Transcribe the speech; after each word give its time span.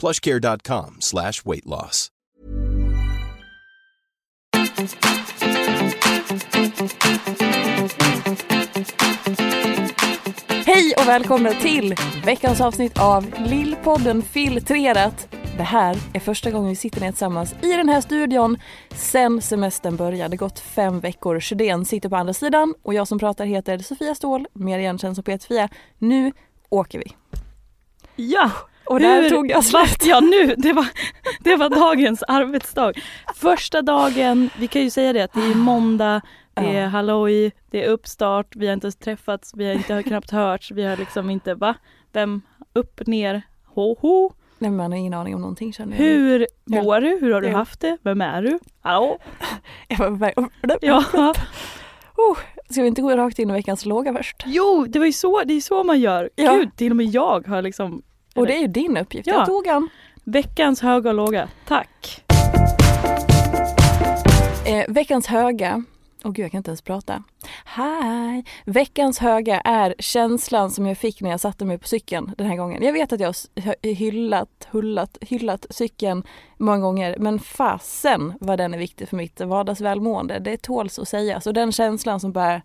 plushcare.com 0.00 0.96
slash 1.00 1.32
weight 1.44 1.66
loss. 1.66 2.08
Hej 10.66 10.94
och 10.96 11.08
välkomna 11.08 11.50
till 11.50 11.94
veckans 12.24 12.60
avsnitt 12.60 12.98
av 12.98 13.34
Lillpodden 13.38 14.22
Filtrerat. 14.22 15.28
Det 15.56 15.62
här 15.62 15.96
är 16.12 16.20
första 16.20 16.50
gången 16.50 16.68
vi 16.68 16.76
sitter 16.76 17.00
ner 17.00 17.10
tillsammans 17.10 17.54
i 17.62 17.72
den 17.72 17.88
här 17.88 18.00
studion 18.00 18.58
sen 18.90 19.42
semestern 19.42 19.96
började. 19.96 20.28
Det 20.28 20.36
gått 20.36 20.58
fem 20.58 21.00
veckor. 21.00 21.40
Sjödén 21.40 21.84
sitter 21.84 22.08
på 22.08 22.16
andra 22.16 22.34
sidan 22.34 22.74
och 22.82 22.94
jag 22.94 23.08
som 23.08 23.18
pratar 23.18 23.44
heter 23.44 23.78
Sofia 23.78 24.14
Ståhl, 24.14 24.46
mer 24.52 24.78
igenkänd 24.78 25.14
som 25.14 25.24
Peter-Fia. 25.24 25.68
Nu 25.98 26.32
åker 26.68 26.98
vi. 26.98 27.16
Ja! 28.16 28.50
Och 28.90 29.00
där 29.00 29.30
tog 29.30 29.50
jag 29.50 29.64
slut. 29.64 30.04
jag 30.06 30.24
nu? 30.24 30.54
Det 30.58 30.72
var, 30.72 30.86
det 31.40 31.56
var 31.56 31.68
dagens 31.70 32.22
arbetsdag. 32.28 32.92
Första 33.36 33.82
dagen, 33.82 34.50
vi 34.58 34.66
kan 34.68 34.82
ju 34.82 34.90
säga 34.90 35.12
det 35.12 35.20
att 35.24 35.32
det 35.32 35.40
är 35.40 35.54
måndag, 35.54 36.20
det 36.54 36.60
är 36.76 36.82
Ja. 36.82 36.86
halloj, 36.88 37.52
det 37.70 37.84
är 37.84 37.88
uppstart, 37.88 38.56
vi 38.56 38.66
har 38.66 38.74
inte 38.74 38.84
ens 38.86 38.96
träffats, 38.96 39.52
vi 39.56 39.66
har 39.66 39.72
inte 39.72 40.02
knappt 40.02 40.30
hörts, 40.30 40.70
vi 40.70 40.84
har 40.84 40.96
liksom 40.96 41.30
inte, 41.30 41.54
va? 41.54 41.74
Vem? 42.12 42.42
Upp, 42.72 43.06
ner, 43.06 43.42
ho, 43.74 43.96
ho. 44.00 44.32
Nej, 44.58 44.70
man 44.70 44.92
har 44.92 44.98
ingen 44.98 45.14
aning 45.14 45.34
om 45.34 45.40
någonting 45.40 45.72
känner 45.72 45.92
jag. 45.96 46.04
Hur 46.04 46.46
Ja. 46.64 46.82
mår 46.82 47.00
du? 47.00 47.18
Hur 47.20 47.32
har 47.34 47.40
du 47.40 47.48
Jo. 47.48 47.56
haft 47.56 47.80
det? 47.80 47.96
Vem 48.02 48.20
är 48.20 48.42
du? 48.42 48.58
Hallå? 48.80 49.18
Jag 49.88 49.98
var 49.98 50.06
på 50.06 50.14
väg- 50.14 50.34
Ja. 50.80 51.04
Oh, 52.16 52.38
ska 52.70 52.82
vi 52.82 52.88
inte 52.88 53.02
gå 53.02 53.16
rakt 53.16 53.38
in 53.38 53.50
i 53.50 53.52
veckans 53.52 53.84
låga 53.86 54.14
först? 54.14 54.42
Jo, 54.46 54.86
det 54.88 54.98
var 54.98 55.06
ju 55.06 55.12
så, 55.12 55.42
det 55.44 55.54
är 55.54 55.60
så 55.60 55.84
man 55.84 56.00
gör. 56.00 56.30
Ja. 56.36 56.54
Gud, 56.54 56.76
till 56.76 56.90
och 56.92 56.96
med 56.96 57.06
jag 57.06 57.46
har 57.46 57.62
liksom 57.62 58.02
Och 58.34 58.46
det 58.46 58.56
är 58.56 58.60
ju 58.60 58.66
din 58.66 58.96
uppgift. 58.96 59.26
Ja. 59.26 59.34
Jag 59.34 59.46
tog 59.46 59.66
han. 59.66 59.88
veckans 60.24 60.80
höga 60.80 61.10
och 61.10 61.16
låga. 61.16 61.48
Tack. 61.66 62.24
Eh, 64.66 64.84
veckans 64.88 65.26
höga, 65.26 65.84
åh 66.24 66.32
gud 66.32 66.44
jag 66.44 66.50
kan 66.50 66.58
inte 66.58 66.70
ens 66.70 66.82
prata. 66.82 67.22
Hej! 67.64 68.44
Veckans 68.64 69.18
höga 69.18 69.60
är 69.60 69.94
känslan 69.98 70.70
som 70.70 70.86
jag 70.86 70.98
fick 70.98 71.20
när 71.20 71.30
jag 71.30 71.40
satte 71.40 71.64
mig 71.64 71.78
på 71.78 71.88
cykeln 71.88 72.34
den 72.38 72.46
här 72.46 72.56
gången. 72.56 72.82
Jag 72.82 72.92
vet 72.92 73.12
att 73.12 73.20
jag 73.20 73.34
har 73.64 73.94
hyllat, 73.94 74.68
hullat, 74.70 75.18
hyllat 75.20 75.66
cykeln 75.70 76.22
många 76.56 76.78
gånger 76.78 77.16
men 77.18 77.38
fasen 77.38 78.32
vad 78.40 78.58
den 78.58 78.74
är 78.74 78.78
viktig 78.78 79.08
för 79.08 79.16
mitt 79.16 79.40
vardagsvälmående. 79.40 80.38
Det 80.38 80.62
tåls 80.62 80.98
att 80.98 81.08
sägas 81.08 81.46
och 81.46 81.54
den 81.54 81.72
känslan 81.72 82.20
som 82.20 82.32
bara 82.32 82.62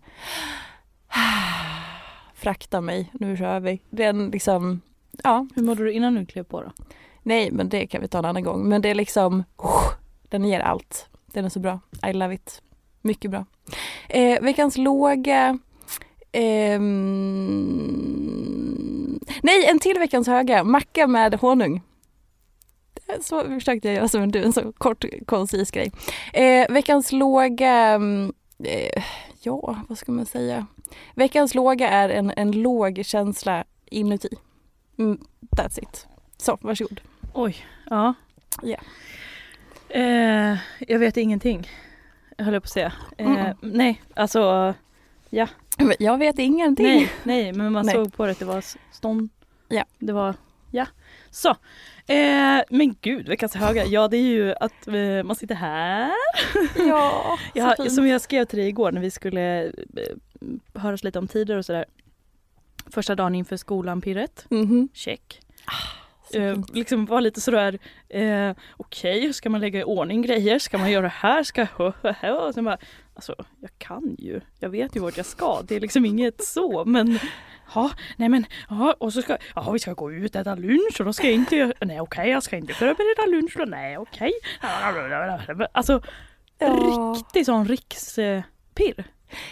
frakta 2.34 2.80
mig, 2.80 3.10
nu 3.12 3.36
kör 3.36 3.60
vi. 3.60 3.80
Den 3.90 4.30
liksom, 4.30 4.80
ja, 5.24 5.46
Hur 5.54 5.62
mådde 5.62 5.84
du 5.84 5.92
innan 5.92 6.14
du 6.14 6.26
klev 6.26 6.42
på 6.42 6.62
då? 6.62 6.72
nej 7.22 7.50
men 7.52 7.68
det 7.68 7.86
kan 7.86 8.00
vi 8.00 8.08
ta 8.08 8.18
en 8.18 8.24
annan 8.24 8.42
gång. 8.44 8.68
Men 8.68 8.82
det 8.82 8.88
är 8.88 8.94
liksom, 8.94 9.44
den 10.28 10.44
ger 10.44 10.60
allt. 10.60 11.08
Den 11.32 11.44
är 11.44 11.48
så 11.48 11.60
bra. 11.60 11.80
I 12.06 12.12
love 12.12 12.34
it. 12.34 12.62
Mycket 13.02 13.30
bra. 13.30 13.44
Eh, 14.08 14.40
veckans 14.42 14.76
låga. 14.78 15.58
ehm, 18.26 19.20
nej, 19.42 19.66
en 19.66 19.78
till 19.78 19.98
veckans 19.98 20.26
höga. 20.26 20.64
Macka 20.64 21.06
med 21.06 21.34
honung. 21.34 21.82
Så 23.20 23.44
försökte 23.44 23.88
jag 23.88 23.94
göra 23.96 24.08
som 24.08 24.32
du, 24.32 24.42
en 24.44 24.52
så 24.52 24.72
kort 24.72 25.04
koncis 25.26 25.70
grej. 25.70 25.92
Eh, 26.32 26.72
veckans 26.72 27.12
låga, 27.12 27.72
mm, 27.72 28.32
eh, 28.64 29.02
ja 29.42 29.76
vad 29.88 29.98
ska 29.98 30.12
man 30.12 30.26
säga? 30.26 30.66
Veckans 31.14 31.54
låga 31.54 31.88
är 31.88 32.08
en, 32.08 32.32
en 32.36 32.50
låg 32.52 33.00
känsla 33.04 33.64
inuti. 33.90 34.28
Mm, 34.98 35.18
that's 35.56 35.82
it. 35.82 36.06
Så, 36.36 36.58
varsågod. 36.60 37.00
Oj, 37.34 37.56
ja. 37.90 38.14
Ja. 38.62 38.76
Eh, 39.88 40.56
jag 40.88 40.98
vet 40.98 41.16
ingenting. 41.16 41.68
Jag 42.36 42.44
höll 42.44 42.54
på 42.60 42.64
att 42.64 42.70
säga. 42.70 42.92
Eh, 43.18 43.26
Mm. 43.30 43.56
Nej, 43.60 44.02
alltså 44.14 44.74
Men 45.78 45.94
Jag 45.98 46.18
vet 46.18 46.38
ingenting. 46.38 46.86
nej, 46.86 47.10
nej, 47.22 47.52
men 47.52 47.72
man 47.72 47.86
Nej. 47.86 47.94
såg 47.94 48.12
på 48.14 48.24
det 48.26 48.32
att 48.32 48.38
det 48.38 48.44
var 48.44 48.64
stånd. 48.92 49.28
Ja. 49.68 49.84
Det 49.98 50.12
var, 50.12 50.34
ja. 50.70 50.86
Så. 51.30 51.48
Eh, 52.08 52.62
men 52.70 52.96
gud, 53.00 53.28
veckans 53.28 53.54
höga. 53.54 53.84
Ja, 53.84 54.08
det 54.08 54.16
är 54.16 54.22
ju 54.22 54.54
att 54.60 54.88
eh, 54.88 55.22
man 55.24 55.36
sitter 55.36 55.54
här. 55.54 56.10
Ja, 56.76 57.36
så 57.52 57.58
Ja, 57.58 57.74
fint. 57.76 57.92
som 57.92 58.06
jag 58.08 58.20
skrev 58.20 58.44
till 58.44 58.58
dig 58.58 58.68
igår 58.68 58.92
när 58.92 59.00
vi 59.00 59.10
skulle 59.10 59.64
eh, 59.66 59.72
höras 60.74 61.04
lite 61.04 61.18
om 61.18 61.28
tider 61.28 61.56
och 61.56 61.64
sådär. 61.64 61.84
Första 62.90 63.14
dagen 63.14 63.34
inför 63.34 63.56
skolan 63.56 64.00
pirret. 64.00 64.46
Mhm. 64.50 64.88
Check. 64.94 65.40
Så 66.32 66.38
Eh, 66.38 66.56
liksom 66.72 67.06
var 67.06 67.20
lite 67.20 67.40
sådär, 67.40 67.78
eh, 68.08 68.52
okej, 68.76 69.32
ska 69.32 69.50
man 69.50 69.60
lägga 69.60 69.80
i 69.80 69.84
ordning 69.84 70.22
grejer? 70.22 70.58
Ska 70.58 70.78
man 70.78 70.90
göra 70.90 71.02
det 71.02 71.08
här? 71.08 71.42
Ska 71.42 71.66
jag... 71.78 72.46
Och 72.46 72.54
sen 72.54 72.64
bara, 72.64 72.78
alltså 73.14 73.34
jag 73.60 73.70
kan 73.78 74.16
ju, 74.18 74.40
jag 74.60 74.70
vet 74.70 74.96
ju 74.96 75.00
vart 75.00 75.16
jag 75.16 75.26
ska. 75.26 75.62
Det 75.62 75.76
är 75.76 75.80
liksom 75.80 76.04
inget 76.04 76.44
så, 76.44 76.84
men 76.84 77.18
Ja, 77.74 77.90
nej 78.16 78.28
men, 78.28 78.46
ja 78.70 78.94
och 78.98 79.12
så 79.12 79.22
ska, 79.22 79.36
ja 79.54 79.70
vi 79.70 79.78
ska 79.78 79.92
gå 79.92 80.12
ut 80.12 80.34
och 80.34 80.40
äta 80.40 80.54
lunch 80.54 80.96
och 81.00 81.04
då 81.06 81.12
ska 81.12 81.26
jag 81.26 81.34
inte, 81.34 81.72
nej 81.80 82.00
okej 82.00 82.30
jag 82.30 82.42
ska 82.42 82.56
inte 82.56 82.74
förbereda 82.74 83.36
lunch 83.36 83.54
då, 83.58 83.64
nej 83.64 83.98
okej. 83.98 84.32
Alltså 85.72 86.02
Ja. 86.58 87.14
riktig 87.16 87.46
sån 87.46 87.68
rikspirr. 87.68 89.04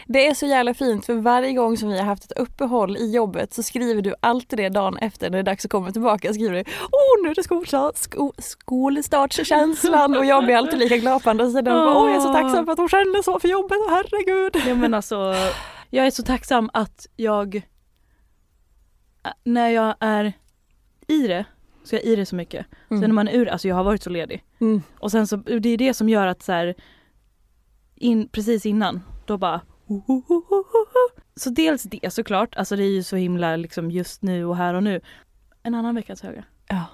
Det 0.06 0.26
är 0.26 0.34
så 0.34 0.46
jävla 0.46 0.74
fint 0.74 1.06
för 1.06 1.14
varje 1.14 1.52
gång 1.52 1.76
som 1.76 1.88
vi 1.88 1.98
har 1.98 2.04
haft 2.04 2.24
ett 2.24 2.38
uppehåll 2.38 2.96
i 2.96 3.10
jobbet 3.10 3.54
så 3.54 3.62
skriver 3.62 4.02
du 4.02 4.14
alltid 4.20 4.58
det 4.58 4.68
dagen 4.68 4.96
efter 4.96 5.30
när 5.30 5.38
det 5.38 5.42
är 5.42 5.42
dags 5.42 5.64
att 5.64 5.70
komma 5.70 5.92
tillbaka. 5.92 6.32
Skriver 6.32 6.54
du 6.54 6.64
Åh 6.80 7.22
nu 7.24 7.30
är 7.30 7.34
det 7.34 7.42
skolstart, 7.42 7.96
sko, 7.96 8.32
skolstartskänslan 8.38 10.16
och 10.16 10.24
jag 10.24 10.44
blir 10.44 10.56
alltid 10.56 10.78
lika 10.78 10.96
glad 10.96 11.22
på 11.22 11.30
andra 11.30 11.50
sidan. 11.50 11.96
Åh 11.96 12.10
jag 12.10 12.16
är 12.16 12.20
så 12.20 12.32
tacksam 12.32 12.64
för 12.64 12.72
att 12.72 12.78
hon 12.78 12.88
känner 12.88 13.22
så 13.22 13.40
för 13.40 13.48
jobbet, 13.48 13.78
herregud. 13.90 14.62
Ja 14.68 14.74
men 14.74 14.94
alltså, 14.94 15.34
jag 15.90 16.06
är 16.06 16.10
så 16.10 16.22
tacksam 16.22 16.70
att 16.72 17.06
jag, 17.16 17.62
när 19.44 19.68
jag 19.68 19.94
är 20.00 20.32
i 21.06 21.26
det, 21.26 21.44
så 21.84 21.94
jag 21.94 22.02
är 22.04 22.08
i 22.08 22.16
det 22.16 22.26
så 22.26 22.36
mycket. 22.36 22.66
Sen 22.88 23.00
när 23.00 23.08
man 23.08 23.28
är 23.28 23.32
ur 23.32 23.48
alltså 23.48 23.68
jag 23.68 23.76
har 23.76 23.84
varit 23.84 24.02
så 24.02 24.10
ledig. 24.10 24.44
Mm. 24.60 24.82
Och 24.98 25.10
sen 25.10 25.26
så, 25.26 25.36
det 25.36 25.68
är 25.68 25.78
det 25.78 25.94
som 25.94 26.08
gör 26.08 26.26
att 26.26 26.42
så 26.42 26.52
här, 26.52 26.74
in, 27.94 28.28
precis 28.28 28.66
innan, 28.66 29.00
då 29.26 29.38
bara 29.38 29.60
Så 31.36 31.50
dels 31.50 31.82
det 31.82 32.12
såklart, 32.12 32.56
alltså 32.56 32.76
det 32.76 32.82
är 32.82 32.90
ju 32.90 33.02
så 33.02 33.16
himla 33.16 33.56
liksom 33.56 33.90
just 33.90 34.22
nu 34.22 34.44
och 34.44 34.56
här 34.56 34.74
och 34.74 34.82
nu. 34.82 35.00
En 35.62 35.74
annan 35.74 35.94
veckas 35.94 36.22
höga. 36.22 36.44
Ja. 36.68 36.84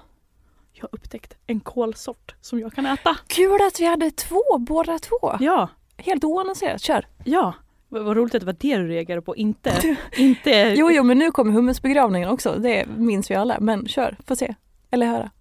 Jag 0.73 0.83
har 0.83 0.89
upptäckt 0.91 1.37
en 1.47 1.59
kålsort 1.59 2.35
som 2.41 2.59
jag 2.59 2.73
kan 2.73 2.85
äta. 2.85 3.17
Kul 3.27 3.61
att 3.67 3.79
vi 3.79 3.85
hade 3.85 4.11
två, 4.11 4.41
båda 4.59 4.99
två. 4.99 5.37
Ja, 5.39 5.69
Helt 5.97 6.23
oannonserat, 6.23 6.81
kör. 6.81 7.07
ja. 7.23 7.53
Vad 7.89 8.03
vad 8.03 8.17
roligt 8.17 8.35
att 8.35 8.41
det 8.41 8.45
var 8.45 8.55
det 8.59 8.77
du 8.77 8.87
reagerade 8.87 9.21
på, 9.21 9.35
inte... 9.35 9.97
inte 10.17 10.51
Jo, 10.77 10.91
jo, 10.91 11.03
men 11.03 11.19
nu 11.19 11.31
kommer 11.31 11.53
hummusbegravningen 11.53 12.29
också. 12.29 12.55
Det 12.59 12.85
minns 12.97 13.31
vi 13.31 13.35
alla. 13.35 13.59
Men 13.59 13.87
kör, 13.87 14.17
få 14.27 14.35
se. 14.35 14.55
Eller 14.91 15.07
höra. 15.07 15.31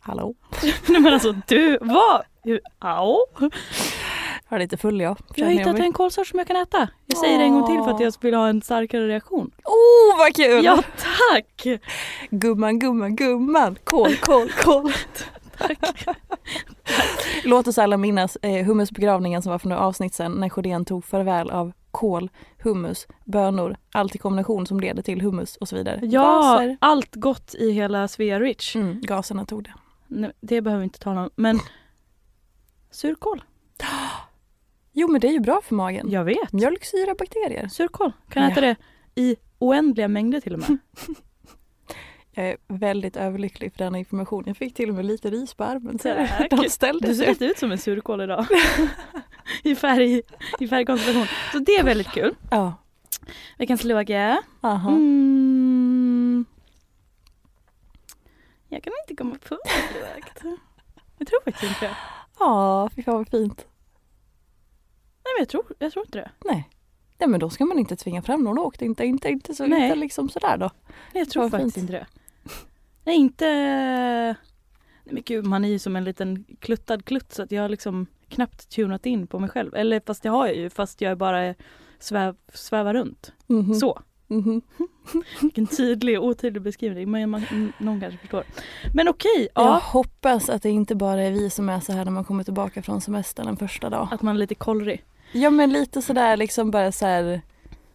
Hallå? 0.00 0.34
Nej 0.88 1.00
men 1.00 1.12
alltså 1.14 1.32
du, 1.46 1.78
vad? 1.80 2.22
Au. 2.78 3.16
Jag 4.48 4.56
är 4.56 4.60
lite 4.60 4.76
full 4.76 5.00
jag. 5.00 5.18
Jag 5.34 5.46
har 5.46 5.52
hittat 5.52 5.78
en 5.78 5.92
kålsort 5.92 6.26
som 6.26 6.38
jag 6.38 6.48
kan 6.48 6.56
äta. 6.56 6.88
Jag 7.06 7.18
säger 7.18 7.38
det 7.38 7.44
en 7.44 7.52
gång 7.52 7.66
till 7.66 7.84
för 7.84 7.90
att 7.90 8.00
jag 8.00 8.12
vill 8.20 8.34
ha 8.34 8.48
en 8.48 8.62
starkare 8.62 9.08
reaktion. 9.08 9.50
Oh 9.64 10.18
vad 10.18 10.34
kul! 10.36 10.64
Ja 10.64 10.82
tack! 10.96 11.66
Gumman, 12.30 12.78
gumman, 12.78 13.16
gumman. 13.16 13.78
Kål, 13.84 14.16
kål, 14.16 14.48
kål. 14.50 14.92
Låt 17.44 17.66
oss 17.68 17.78
alla 17.78 17.96
minnas 17.96 18.36
eh, 18.42 18.66
hummusbegravningen 18.66 19.42
som 19.42 19.52
var 19.52 19.58
för 19.58 19.68
några 19.68 19.82
avsnitt 19.82 20.14
sedan 20.14 20.32
när 20.32 20.48
Sjödén 20.48 20.84
tog 20.84 21.04
farväl 21.04 21.50
av 21.50 21.72
kål, 21.90 22.30
hummus, 22.62 23.06
bönor, 23.24 23.76
allt 23.92 24.14
i 24.14 24.18
kombination 24.18 24.66
som 24.66 24.80
leder 24.80 25.02
till 25.02 25.20
hummus 25.20 25.56
och 25.56 25.68
så 25.68 25.76
vidare. 25.76 26.00
Ja, 26.02 26.22
Gaser. 26.42 26.76
allt 26.80 27.14
gott 27.14 27.54
i 27.54 27.70
hela 27.70 28.08
Svea 28.08 28.40
Rich. 28.40 28.76
Mm, 28.76 29.00
gaserna 29.00 29.44
tog 29.46 29.64
det. 29.64 29.72
Nej, 30.06 30.32
Det 30.40 30.60
behöver 30.60 30.80
vi 30.80 30.84
inte 30.84 30.98
tala 30.98 31.20
om. 31.22 31.30
Men 31.36 31.60
surkål, 32.90 33.42
Jo 35.00 35.08
men 35.08 35.20
det 35.20 35.28
är 35.28 35.32
ju 35.32 35.40
bra 35.40 35.60
för 35.64 35.74
magen. 35.74 36.10
jag 36.10 36.24
vet. 36.24 36.52
Mjölksyra, 36.52 37.14
bakterier. 37.18 37.68
Surkål, 37.68 38.12
kan 38.30 38.42
Ja. 38.42 38.50
äta 38.50 38.60
det 38.60 38.76
i 39.14 39.36
oändliga 39.58 40.08
mängder 40.08 40.40
till 40.40 40.52
och 40.54 40.58
med. 40.58 40.68
Jag 42.30 42.48
är 42.48 42.56
väldigt 42.68 43.16
överlycklig 43.16 43.72
för 43.72 43.78
denna 43.78 43.98
information. 43.98 44.44
Jag 44.46 44.56
fick 44.56 44.74
till 44.74 44.88
och 44.88 44.94
med 44.94 45.04
lite 45.06 45.30
ris 45.30 45.54
på 45.54 45.64
armen. 45.64 45.98
Så 45.98 46.26
de 46.56 46.68
ställde 46.70 47.08
Du 47.08 47.14
ser 47.14 47.26
lite 47.26 47.44
ut 47.44 47.58
som 47.58 47.72
en 47.72 47.78
surkål 47.78 48.20
idag. 48.20 48.46
I 49.62 49.74
färg, 49.74 50.22
i 50.60 50.68
färgkonstellation. 50.68 51.26
Så 51.52 51.58
det 51.58 51.72
är 51.76 51.84
väldigt 51.84 52.08
kul. 52.10 52.34
Ja. 52.50 52.74
Veckans 53.58 53.84
låga. 53.84 54.42
Mm. 54.62 56.44
Jag 58.68 58.82
kan 58.82 58.92
inte 59.04 59.16
komma 59.16 59.36
på 59.48 59.54
något 59.54 59.94
direkt. 59.94 60.42
Jag 61.18 61.28
tror 61.28 61.40
faktiskt 61.44 61.72
inte 61.72 61.86
det. 61.86 61.96
Ja, 62.38 62.90
fy 62.96 63.02
fan 63.02 63.14
vad 63.14 63.28
fint. 63.28 63.66
Nej 65.28 65.34
men 65.36 65.40
jag 65.40 65.48
tror, 65.48 65.64
jag 65.78 65.92
tror 65.92 66.04
inte 66.04 66.18
det. 66.18 66.30
Nej. 66.44 66.68
Nej 67.18 67.28
men 67.28 67.40
då 67.40 67.50
ska 67.50 67.64
man 67.64 67.78
inte 67.78 67.96
tvinga 67.96 68.22
fram 68.22 68.44
någon 68.44 68.56
lågt. 68.56 68.82
Inte, 68.82 69.04
inte, 69.04 69.28
inte, 69.28 69.54
så, 69.54 69.66
Nej. 69.66 69.82
inte 69.84 69.96
liksom 69.96 70.28
sådär 70.28 70.56
då. 70.56 70.70
Nej, 70.86 70.92
jag 71.22 71.30
tror 71.30 71.42
Vad 71.42 71.50
faktiskt 71.50 71.74
fint. 71.74 71.90
inte 71.90 71.92
det. 71.92 72.06
Nej 73.04 73.16
inte... 73.16 73.44
Nej 75.04 75.14
men 75.14 75.22
gud 75.26 75.46
man 75.46 75.64
är 75.64 75.68
ju 75.68 75.78
som 75.78 75.96
en 75.96 76.04
liten 76.04 76.44
kluttad 76.60 77.04
klutt 77.04 77.32
så 77.32 77.42
att 77.42 77.52
jag 77.52 77.62
har 77.62 77.68
liksom 77.68 78.06
knappt 78.28 78.68
tunat 78.68 79.06
in 79.06 79.26
på 79.26 79.38
mig 79.38 79.50
själv. 79.50 79.74
Eller 79.74 80.00
fast 80.06 80.22
det 80.22 80.28
har 80.28 80.46
jag 80.46 80.56
ju 80.56 80.70
fast 80.70 81.00
jag 81.00 81.18
bara 81.18 81.54
sväv, 81.98 82.36
svävar 82.54 82.94
runt. 82.94 83.32
Mhm. 83.46 83.74
Så. 83.74 84.02
Mhm. 84.26 84.62
Vilken 85.40 85.66
tydlig 85.66 86.18
och 86.18 86.24
otydlig 86.26 86.62
beskrivning 86.62 87.10
men 87.10 87.30
man, 87.30 87.72
någon 87.78 88.00
kanske 88.00 88.18
förstår. 88.18 88.44
Men 88.94 89.08
okej, 89.08 89.48
Jag 89.54 89.64
ja. 89.66 89.80
hoppas 89.82 90.48
att 90.48 90.62
det 90.62 90.70
inte 90.70 90.94
bara 90.94 91.22
är 91.22 91.30
vi 91.32 91.50
som 91.50 91.68
är 91.68 91.80
så 91.80 91.92
här 91.92 92.04
när 92.04 92.12
man 92.12 92.24
kommer 92.24 92.44
tillbaka 92.44 92.82
från 92.82 93.00
semestern 93.00 93.48
en 93.48 93.56
första 93.56 93.90
dag. 93.90 94.08
Att 94.10 94.22
man 94.22 94.34
är 94.36 94.38
lite 94.40 94.54
kollrig. 94.54 95.04
Ja 95.32 95.50
men 95.50 95.72
lite 95.72 96.02
sådär 96.02 96.36
liksom 96.36 96.70
bara 96.70 96.92
så 96.92 97.06
här. 97.06 97.40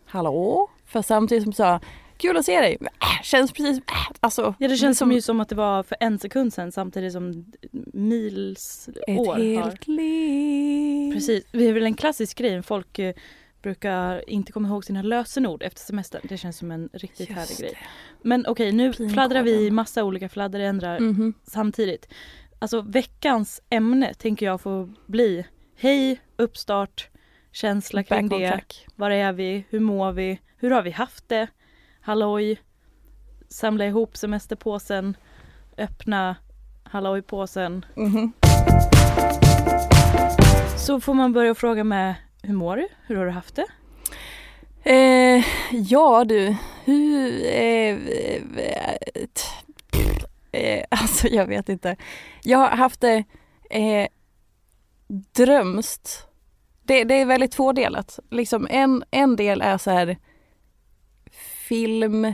Hallå? 0.06 0.70
För 0.86 1.02
samtidigt 1.02 1.44
som 1.44 1.54
sa 1.54 1.80
Kul 2.18 2.38
att 2.38 2.46
se 2.46 2.62
dig. 2.62 2.78
Äh, 2.82 3.22
känns 3.24 3.52
precis, 3.52 3.78
äh, 3.78 3.84
alltså. 4.20 4.54
Ja 4.60 4.68
det 4.68 4.78
känns 4.78 4.98
som 4.98 5.08
som 5.08 5.12
ju 5.16 5.22
som 5.22 5.40
att 5.40 5.50
det 5.50 5.56
var 5.56 5.84
för 5.84 5.98
en 6.00 6.20
sekund 6.20 6.54
sedan 6.54 6.72
samtidigt 6.72 7.14
som 7.14 7.46
mils 7.94 8.90
ett 9.08 9.20
år 9.20 9.26
har 9.34 9.40
helt 9.64 9.88
liv. 9.88 11.14
Precis, 11.14 11.46
det 11.52 11.64
är 11.68 11.74
väl 11.74 11.84
en 11.84 11.94
klassisk 11.94 12.38
grej. 12.38 12.64
Folk 12.64 13.00
eh, 13.00 13.14
brukar 13.62 14.30
inte 14.30 14.52
komma 14.52 14.68
ihåg 14.68 14.86
sina 14.86 15.02
lösenord 15.02 15.64
efter 15.64 15.82
semestern. 15.82 16.22
Det 16.30 16.38
känns 16.38 16.58
som 16.58 16.72
en 16.72 16.90
riktigt 16.94 17.30
Just 17.30 17.40
härlig 17.40 17.58
det. 17.58 17.64
grej. 17.64 17.78
Men 18.22 18.46
okej, 18.48 18.72
nu 18.72 18.84
Pinkoden. 18.92 19.14
fladdrar 19.14 19.44
vi 19.44 19.66
i 19.66 19.72
massa 19.72 20.04
olika 20.04 20.30
fladderändrar 20.30 21.00
Mhm. 21.00 21.34
samtidigt. 21.44 22.08
Alltså 22.60 22.82
veckans 22.82 23.62
ämne 23.70 24.14
tänker 24.14 24.46
jag 24.46 24.62
få 24.62 24.90
bli 25.06 25.46
Hej, 25.76 26.20
uppstart, 26.38 27.10
känsla 27.54 28.04
kring 28.04 28.30
Back 28.30 28.40
det. 28.40 28.94
Var 28.96 29.12
är 29.12 29.34
vi? 29.34 29.66
Hur 29.70 29.80
mår 29.80 30.12
vi? 30.12 30.40
Hur 30.58 30.72
har 30.72 30.82
vi 30.82 30.92
haft 30.92 31.30
det? 31.30 31.48
Halloj, 32.02 32.62
samla 33.50 33.86
ihop 33.86 34.18
semesterpåsen, 34.18 35.18
öppna 35.78 36.36
hallojpåsen. 36.84 37.86
Mhm. 37.96 38.34
Så 40.78 41.00
får 41.00 41.14
man 41.14 41.34
börja 41.34 41.56
fråga 41.56 41.84
med 41.84 42.16
Hur 42.44 42.54
mår 42.54 42.78
du? 42.78 42.88
Hur 43.08 43.16
har 43.16 43.26
du 43.26 43.32
haft 43.32 43.56
det? 43.56 43.68
Eh, 44.92 45.44
ja 45.72 46.26
du, 46.26 46.56
hur... 46.86 47.46
Eh, 47.46 47.98
eh, 48.58 48.82
eh, 50.52 50.86
alltså 50.90 51.28
jag 51.28 51.48
vet 51.48 51.70
inte. 51.70 51.96
Jag 52.44 52.58
har 52.58 52.78
haft 52.78 53.02
det 53.02 53.24
eh, 53.70 54.08
drömst. 55.36 56.28
Det, 56.84 57.04
det 57.04 57.14
är 57.14 57.26
väldigt 57.26 57.52
tvådelat. 57.52 58.20
Liksom 58.30 58.68
en, 58.70 59.04
en 59.12 59.36
del 59.36 59.62
är 59.62 59.78
så 59.78 59.92
här 59.92 60.18
film, 61.68 62.34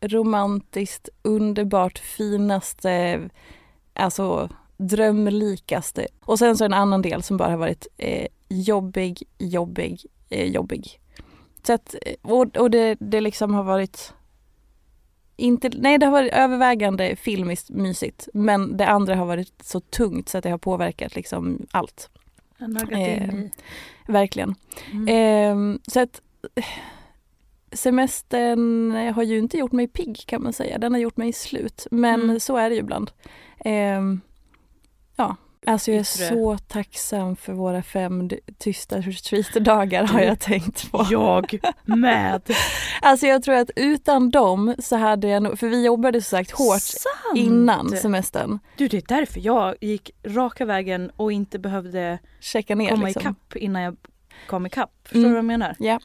romantiskt, 0.00 1.08
underbart, 1.22 1.98
finaste, 1.98 3.20
alltså 3.94 4.48
drömlikaste. 4.76 6.06
Och 6.20 6.38
sen 6.38 6.56
så 6.56 6.64
en 6.64 6.74
annan 6.74 7.02
del 7.02 7.22
som 7.22 7.36
bara 7.36 7.50
har 7.50 7.56
varit 7.56 7.86
eh, 7.96 8.26
jobbig, 8.48 9.22
jobbig, 9.38 10.00
eh, 10.28 10.48
jobbig. 10.50 11.00
Så 11.66 11.72
att, 11.72 11.94
eh, 12.02 12.14
och, 12.22 12.56
och 12.56 12.70
det, 12.70 12.96
det 13.00 13.20
liksom 13.20 13.54
har 13.54 13.64
varit 13.64 14.12
inte, 15.36 15.70
nej 15.74 15.98
det 15.98 16.06
har 16.06 16.12
varit 16.12 16.32
övervägande 16.32 17.16
filmiskt 17.16 17.70
mysigt 17.70 18.28
men 18.34 18.76
det 18.76 18.86
andra 18.86 19.14
har 19.14 19.26
varit 19.26 19.62
så 19.62 19.80
tungt 19.80 20.28
så 20.28 20.38
att 20.38 20.44
det 20.44 20.50
har 20.50 20.58
påverkat 20.58 21.14
liksom 21.14 21.66
allt. 21.70 22.10
Jag 22.58 22.66
har 22.66 22.72
naggat 22.72 22.98
in 22.98 23.38
i. 23.40 23.50
Verkligen. 24.12 24.54
Mm. 24.92 25.08
Ehm, 25.08 25.78
så 25.88 26.00
att 26.00 26.20
eh, 26.54 26.64
semestern 27.72 28.90
har 29.14 29.22
ju 29.22 29.38
inte 29.38 29.58
gjort 29.58 29.72
mig 29.72 29.88
pigg 29.88 30.16
kan 30.26 30.42
man 30.42 30.52
säga. 30.52 30.78
Den 30.78 30.92
har 30.92 31.00
gjort 31.00 31.16
mig 31.16 31.32
slut. 31.32 31.86
Men 31.90 32.22
Mm. 32.22 32.40
så 32.40 32.56
är 32.56 32.68
det 32.70 32.74
ju 32.74 32.80
ibland. 32.80 33.10
Ehm, 33.58 34.20
ja, 35.16 35.36
alltså 35.66 35.90
jag 35.90 35.98
är 36.00 36.04
så 36.04 36.58
tacksam 36.68 37.36
för 37.36 37.52
våra 37.52 37.82
fem 37.82 38.30
tysta 38.58 38.96
retreat-dagar 39.00 40.04
har 40.04 40.20
jag 40.20 40.40
tänkt 40.40 40.90
på. 40.90 41.06
Jag 41.10 41.58
med! 41.84 42.42
Alltså 43.02 43.26
jag 43.26 43.42
tror 43.42 43.54
att 43.54 43.70
utan 43.76 44.30
dem 44.30 44.74
så 44.78 44.96
hade 44.96 45.28
jag 45.28 45.42
nog, 45.42 45.58
för 45.58 45.68
vi 45.68 45.84
jobbade 45.84 46.22
så 46.22 46.28
sagt 46.28 46.50
hårt 46.50 46.80
Sant. 46.82 47.36
innan 47.36 47.88
semestern. 47.96 48.58
Du 48.76 48.88
det 48.88 48.96
är 48.96 49.02
därför 49.08 49.40
jag 49.40 49.74
gick 49.80 50.10
raka 50.24 50.64
vägen 50.64 51.10
och 51.16 51.32
inte 51.32 51.58
behövde 51.58 52.18
Checka 52.40 52.74
ner 52.74 52.90
komma 52.90 53.06
liksom. 53.06 53.20
ikapp 53.22 53.56
innan 53.56 53.82
jag 53.82 53.96
kom 54.48 54.66
ikapp. 54.66 54.90
Förstår 55.02 55.18
Mm. 55.18 55.28
du 55.28 55.34
vad 55.34 55.38
jag 55.38 55.44
menar? 55.44 55.76
Ja. 55.78 56.00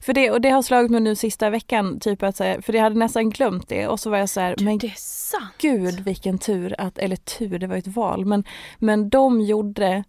För 0.00 0.12
det, 0.12 0.30
och 0.30 0.40
det 0.40 0.50
har 0.50 0.62
slagit 0.62 0.90
mig 0.90 1.00
nu 1.00 1.14
sista 1.14 1.50
veckan, 1.50 2.00
typ 2.00 2.22
att 2.22 2.36
för 2.36 2.72
jag 2.72 2.82
hade 2.82 2.98
nästan 2.98 3.30
glömt 3.30 3.68
det 3.68 3.86
och 3.88 4.00
så 4.00 4.10
var 4.10 4.18
jag 4.18 4.28
så 4.28 4.40
här, 4.40 4.54
Du, 4.58 4.64
men 4.64 4.78
det 4.78 4.86
är 4.86 4.94
sant! 4.96 5.54
gud 5.58 6.00
vilken 6.00 6.38
tur 6.38 6.74
att, 6.78 6.98
eller 6.98 7.16
tur, 7.16 7.58
det 7.58 7.66
var 7.66 7.74
ju 7.74 7.78
ett 7.78 7.86
val, 7.86 8.24
men, 8.24 8.44
men 8.78 9.08
de 9.08 9.40
gjorde 9.40 10.04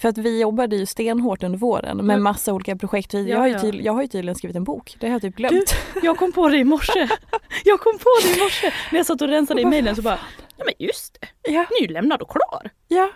för 0.00 0.08
att 0.08 0.18
vi 0.18 0.40
jobbade 0.40 0.76
ju 0.76 0.86
stenhårt 0.86 1.42
under 1.42 1.58
våren 1.58 2.06
med 2.06 2.20
massa 2.20 2.52
olika 2.52 2.76
projekt. 2.76 3.14
Jag 3.14 3.38
har, 3.38 3.46
ju 3.46 3.52
ja. 3.52 3.60
tydl, 3.60 3.80
jag 3.84 3.92
har 3.92 4.02
ju 4.02 4.08
tydligen 4.08 4.34
skrivit 4.34 4.56
en 4.56 4.64
bok, 4.64 4.96
det 5.00 5.06
har 5.06 5.12
jag 5.12 5.22
typ 5.22 5.36
glömt. 5.36 5.74
Jag 6.02 6.16
kom 6.16 6.32
på 6.32 6.48
det 6.48 6.56
i 6.56 6.64
morse. 6.64 7.08
Jag 7.64 7.80
kom 7.80 7.98
på 7.98 8.08
det 8.22 8.36
i 8.36 8.40
morse 8.42 8.72
när 8.92 8.98
jag 8.98 9.06
satt 9.06 9.22
och 9.22 9.28
rensade 9.28 9.62
i 9.62 9.64
mejlen 9.64 9.96
så 9.96 10.02
bara, 10.02 10.18
ja 10.56 10.64
men 10.64 10.74
just 10.78 11.18
det, 11.20 11.52
ja, 11.52 11.66
nylämnad 11.80 12.22
och 12.22 12.30
klar. 12.30 12.70
ja. 12.88 13.10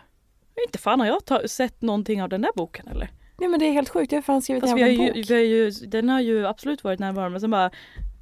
Inte 0.66 0.78
fan 0.78 1.00
har 1.00 1.06
jag 1.06 1.24
ta- 1.24 1.48
sett 1.48 1.82
någonting 1.82 2.22
av 2.22 2.28
den 2.28 2.42
där 2.42 2.50
boken 2.54 2.88
eller? 2.88 3.10
Nej 3.38 3.48
men 3.48 3.60
det 3.60 3.66
är 3.66 3.72
helt 3.72 3.88
sjukt, 3.88 4.12
jag 4.12 4.16
har 4.16 4.22
fan 4.22 4.42
skrivit 4.42 4.60
Fast 4.62 4.72
en 4.72 4.78
jävla 4.78 4.92
ju, 5.04 5.12
bok. 5.12 5.30
vi 5.30 5.34
har 5.34 5.40
ju, 5.40 5.70
den 5.70 6.08
har 6.08 6.20
ju 6.20 6.46
absolut 6.46 6.84
varit 6.84 7.00
närvarande 7.00 7.30
men 7.30 7.40
sen 7.40 7.50
bara, 7.50 7.70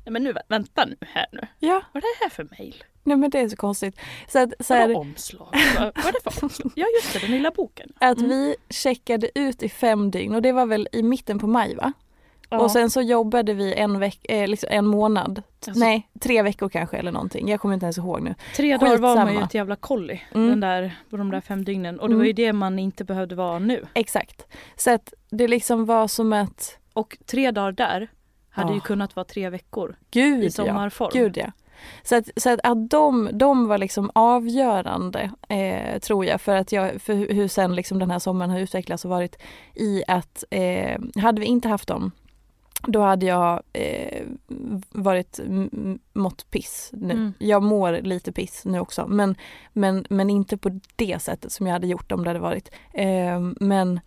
nej 0.04 0.12
men 0.12 0.22
nu 0.24 0.32
vä- 0.32 0.42
vänta 0.48 0.84
nu 0.84 0.96
här 1.00 1.26
nu. 1.32 1.40
Ja, 1.58 1.82
Vad 1.92 2.02
är 2.04 2.18
det 2.18 2.24
här 2.24 2.30
för 2.30 2.48
mejl? 2.58 2.84
nej 3.04 3.16
men 3.16 3.30
det 3.30 3.38
är 3.40 3.48
så 3.48 3.56
konstigt. 3.56 4.00
Så 4.28 4.38
att, 4.38 4.52
så 4.60 4.74
Vadå 4.74 4.86
här, 4.92 4.96
omslag? 4.96 5.48
Vad, 5.78 5.92
vad 5.96 6.06
är 6.06 6.12
det 6.24 6.30
för 6.30 6.44
omslag? 6.44 6.72
Ja 6.76 6.86
just 7.02 7.12
det, 7.12 7.18
den 7.18 7.30
lilla 7.30 7.50
boken. 7.50 7.92
att 8.00 8.18
Mm. 8.18 8.30
vi 8.30 8.56
checkade 8.70 9.30
ut 9.34 9.62
i 9.62 9.68
fem 9.68 10.10
dygn 10.10 10.34
och 10.34 10.42
det 10.42 10.52
var 10.52 10.66
väl 10.66 10.88
i 10.92 11.02
mitten 11.02 11.38
på 11.38 11.46
maj 11.46 11.74
va? 11.76 11.92
Ja. 12.52 12.58
Och 12.58 12.70
sen 12.70 12.90
så 12.90 13.00
jobbade 13.00 13.54
vi 13.54 13.74
en, 13.74 13.98
veck, 13.98 14.20
eh, 14.28 14.48
liksom 14.48 14.68
en 14.72 14.86
månad. 14.86 15.42
Alltså- 15.66 15.84
Nej, 15.84 16.08
tre 16.20 16.42
veckor 16.42 16.68
kanske 16.68 16.96
eller 16.96 17.12
någonting. 17.12 17.48
Jag 17.48 17.60
kommer 17.60 17.74
inte 17.74 17.86
ens 17.86 17.98
ihåg 17.98 18.22
nu. 18.22 18.34
Tre 18.56 18.76
dagar 18.76 18.98
var 18.98 19.16
man 19.16 19.32
ju 19.34 19.40
ett 19.40 19.54
jävla 19.54 19.76
kolli 19.76 20.22
Mm. 20.34 20.48
den 20.48 20.60
där, 20.60 20.94
på 21.10 21.16
de 21.16 21.30
där 21.30 21.40
fem 21.40 21.64
dygnen 21.64 22.00
och 22.00 22.08
det 22.08 22.16
var 22.16 22.24
ju 22.24 22.32
det 22.32 22.52
man 22.52 22.78
inte 22.78 23.04
behövde 23.04 23.34
vara 23.34 23.58
nu. 23.58 23.86
Exakt. 23.94 24.46
Så 24.76 24.90
att 24.90 25.14
det 25.30 25.48
liksom 25.48 25.84
var 25.84 26.08
som 26.08 26.32
att, 26.32 26.78
Och 26.92 27.18
tre 27.26 27.50
dagar 27.50 27.72
där 27.72 28.08
hade 28.50 28.72
ju 28.72 28.78
Ja. 28.78 28.82
kunnat 28.84 29.16
vara 29.16 29.24
tre 29.24 29.50
veckor 29.50 29.96
gud 30.10 30.40
i 30.42 30.44
ja. 30.44 30.50
sommarform. 30.50 31.10
Gud 31.12 31.36
ja. 31.36 31.52
så 32.02 32.16
att, 32.16 32.28
så 32.36 32.50
att, 32.50 32.60
att 32.62 32.90
de, 32.90 33.28
de 33.32 33.68
var 33.68 33.78
liksom 33.78 34.10
avgörande 34.14 35.30
eh, 35.48 35.98
tror 35.98 36.24
jag 36.24 36.40
för, 36.40 36.56
att 36.56 36.72
jag, 36.72 37.02
för 37.02 37.14
hur 37.14 37.48
sen 37.48 37.74
liksom 37.74 37.98
den 37.98 38.10
här 38.10 38.18
sommaren 38.18 38.50
har 38.50 38.58
utvecklats 38.58 39.04
och 39.04 39.10
varit 39.10 39.42
i 39.74 40.02
att 40.08 40.44
eh, 40.50 41.00
hade 41.22 41.40
vi 41.40 41.46
inte 41.46 41.68
haft 41.68 41.88
dem 41.88 42.12
då 42.86 43.02
hade 43.02 43.26
jag 43.26 43.62
eh, 43.72 44.26
varit 44.90 45.40
mått 46.12 46.50
piss 46.50 46.90
nu. 46.92 47.14
Mm. 47.14 47.32
Jag 47.38 47.62
mår 47.62 47.92
lite 48.02 48.32
piss 48.32 48.62
nu 48.64 48.80
också 48.80 49.06
men, 49.08 49.34
men, 49.72 50.06
men 50.10 50.30
inte 50.30 50.56
på 50.56 50.80
det 50.96 51.22
sättet 51.22 51.52
som 51.52 51.66
jag 51.66 51.72
hade 51.72 51.86
gjort 51.86 52.12
om 52.12 52.24
det 52.24 52.30
hade 52.30 52.40
varit. 52.40 52.70
Eh, 52.92 53.40
men 53.60 54.00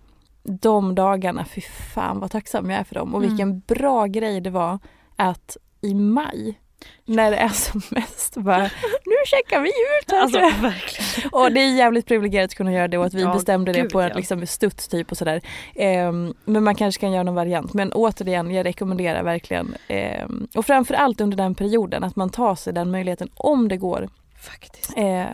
de 0.43 0.95
dagarna, 0.95 1.45
fy 1.45 1.61
fan 1.61 2.19
vad 2.19 2.31
tacksam 2.31 2.69
jag 2.69 2.79
är 2.79 2.83
för 2.83 2.95
dem 2.95 3.13
och 3.13 3.23
mm. 3.23 3.29
vilken 3.29 3.59
bra 3.59 4.05
grej 4.05 4.41
det 4.41 4.49
var 4.49 4.79
att 5.15 5.57
i 5.81 5.93
maj 5.93 6.59
när 7.05 7.31
det 7.31 7.37
är 7.37 7.49
som 7.49 7.81
mest 7.89 8.37
bara, 8.37 8.61
nu 9.05 9.15
checkar 9.25 9.61
vi 9.61 9.69
ut. 9.69 10.13
Alltså, 10.13 10.39
verkligen. 10.39 11.29
Och 11.31 11.51
det 11.51 11.59
är 11.59 11.75
jävligt 11.75 12.05
privilegierat 12.05 12.51
att 12.51 12.55
kunna 12.55 12.73
göra 12.73 12.87
det 12.87 12.97
och 12.97 13.05
att 13.05 13.13
vi 13.13 13.21
ja, 13.21 13.33
bestämde 13.33 13.71
det 13.71 13.83
på 13.83 14.01
en 14.01 14.09
ja. 14.09 14.15
liksom, 14.15 14.47
studs 14.47 14.87
typ 14.87 15.11
och 15.11 15.17
sådär. 15.17 15.41
Um, 16.07 16.33
men 16.45 16.63
man 16.63 16.75
kanske 16.75 17.01
kan 17.01 17.11
göra 17.11 17.23
någon 17.23 17.35
variant. 17.35 17.73
Men 17.73 17.93
återigen, 17.93 18.51
jag 18.51 18.65
rekommenderar 18.65 19.23
verkligen 19.23 19.75
um, 20.23 20.47
och 20.55 20.65
framförallt 20.65 21.21
under 21.21 21.37
den 21.37 21.55
perioden 21.55 22.03
att 22.03 22.15
man 22.15 22.29
tar 22.29 22.55
sig 22.55 22.73
den 22.73 22.91
möjligheten 22.91 23.29
om 23.35 23.67
det 23.67 23.77
går. 23.77 24.09
Faktiskt. 24.39 24.97
Uh, 24.97 25.25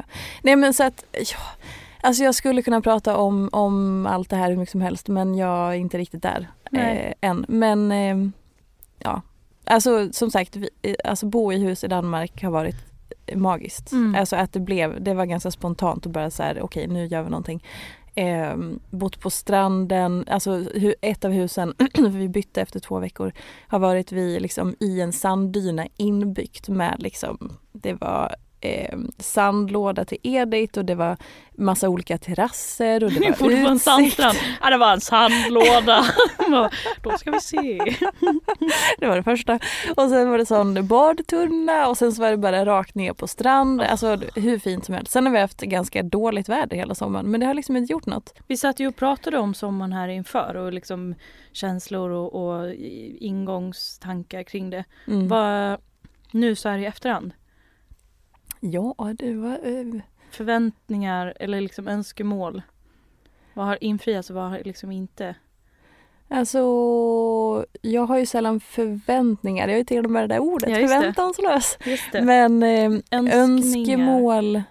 nej 0.41 0.55
men 0.55 0.73
så 0.73 0.83
att, 0.83 1.05
ja. 1.11 1.39
Alltså 2.03 2.23
jag 2.23 2.35
skulle 2.35 2.61
kunna 2.61 2.81
prata 2.81 3.17
om, 3.17 3.49
om 3.51 4.05
allt 4.05 4.29
det 4.29 4.35
här 4.35 4.49
hur 4.49 4.57
mycket 4.57 4.71
som 4.71 4.81
helst 4.81 5.07
men 5.07 5.35
jag 5.35 5.69
är 5.69 5.73
inte 5.73 5.97
riktigt 5.97 6.21
där 6.23 6.47
eh, 6.71 7.13
än. 7.21 7.45
Men 7.47 7.91
eh, 7.91 8.15
ja, 8.99 9.21
Alltså 9.63 10.13
som 10.13 10.31
sagt, 10.31 10.55
vi, 10.55 10.69
alltså 11.03 11.25
bo 11.25 11.53
i 11.53 11.57
hus 11.57 11.83
i 11.83 11.87
Danmark 11.87 12.43
har 12.43 12.51
varit 12.51 12.75
magiskt. 13.35 13.91
Mm. 13.91 14.15
Alltså 14.15 14.35
att 14.35 14.53
det 14.53 14.59
blev, 14.59 15.03
det 15.03 15.13
var 15.13 15.25
ganska 15.25 15.51
spontant 15.51 16.05
och 16.05 16.11
bara 16.11 16.31
så 16.31 16.43
här, 16.43 16.61
okej 16.61 16.83
okay, 16.83 16.87
nu 16.87 17.05
gör 17.05 17.23
vi 17.23 17.29
någonting. 17.29 17.63
Eh, 18.15 18.55
bott 18.89 19.19
på 19.19 19.29
stranden, 19.29 20.25
alltså 20.27 20.65
ett 21.01 21.25
av 21.25 21.31
husen, 21.31 21.73
vi 22.11 22.29
bytte 22.29 22.61
efter 22.61 22.79
två 22.79 22.99
veckor, 22.99 23.33
har 23.67 23.79
varit 23.79 24.11
vi 24.11 24.39
liksom 24.39 24.75
i 24.79 25.01
en 25.01 25.13
sanddyna 25.13 25.87
inbyggt 25.97 26.69
med 26.69 26.95
liksom, 26.99 27.57
det 27.71 27.93
var 27.93 28.35
eh, 28.61 28.97
sandlåda 29.17 30.05
till 30.05 30.17
Edith 30.23 30.79
och 30.79 30.85
det 30.85 30.95
var 30.95 31.17
massa 31.57 31.89
olika 31.89 32.17
terrasser 32.17 33.03
och 33.03 33.11
det 33.11 33.19
var 33.19 33.27
utsikt. 33.51 33.67
en 33.67 33.79
sandstrand. 33.79 34.37
Ja 34.61 34.69
det 34.69 34.77
var 34.77 34.93
en 34.93 35.01
sandlåda. 35.01 36.05
Då 37.03 37.17
ska 37.17 37.31
vi 37.31 37.39
se. 37.39 37.77
det 38.99 39.07
var 39.07 39.15
det 39.15 39.23
första. 39.23 39.59
Och 39.95 40.09
sen 40.09 40.29
var 40.29 40.37
det 40.37 40.45
sån 40.45 40.87
badtunna 40.87 41.87
och 41.87 41.97
sen 41.97 42.13
så 42.13 42.21
var 42.21 42.31
det 42.31 42.37
bara 42.37 42.65
rakt 42.65 42.95
ner 42.95 43.13
på 43.13 43.27
strand. 43.27 43.81
Alltså 43.81 44.17
hur 44.35 44.59
fint 44.59 44.85
som 44.85 44.95
helst. 44.95 45.11
Sen 45.11 45.25
har 45.25 45.33
vi 45.33 45.39
haft 45.39 45.61
ganska 45.61 46.03
dåligt 46.03 46.49
väder 46.49 46.77
hela 46.77 46.95
sommaren 46.95 47.31
men 47.31 47.39
det 47.39 47.45
har 47.45 47.53
liksom 47.53 47.77
inte 47.77 47.91
gjort 47.93 48.05
något. 48.05 48.33
Vi 48.47 48.57
satt 48.57 48.79
ju 48.79 48.87
och 48.87 48.95
pratade 48.95 49.37
om 49.37 49.53
sommaren 49.53 49.93
här 49.93 50.07
inför 50.07 50.55
och 50.55 50.73
liksom 50.73 51.15
känslor 51.51 52.09
och, 52.09 52.33
och 52.33 52.73
ingångstankar 53.19 54.43
kring 54.43 54.69
det. 54.69 54.83
Mm. 55.07 55.27
Vad, 55.27 55.77
nu 56.31 56.55
så 56.55 56.69
här 56.69 56.77
i 56.77 56.85
efterhand, 56.85 57.33
Ja, 58.61 59.13
det 59.17 59.33
var... 59.33 59.67
Uh... 59.67 60.01
Förväntningar 60.31 61.33
eller 61.39 61.61
liksom 61.61 61.87
önskemål. 61.87 62.61
Vad 63.53 63.65
har 63.65 63.83
infriats 63.83 64.29
och 64.29 64.35
vad 64.35 64.49
har 64.49 64.61
liksom 64.65 64.91
inte? 64.91 65.35
Alltså, 66.27 66.59
jag 67.81 68.05
har 68.05 68.17
ju 68.17 68.25
sällan 68.25 68.59
förväntningar. 68.59 69.67
Jag 69.67 69.77
ju 69.77 69.83
till 69.83 70.05
och 70.05 70.11
med 70.11 70.23
det 70.23 70.27
där 70.27 70.39
ordet, 70.39 70.69
ja, 70.69 70.75
förväntanslös. 70.75 71.77
Men 72.13 72.63
eh, 72.63 72.91
önskemål. 73.11 74.61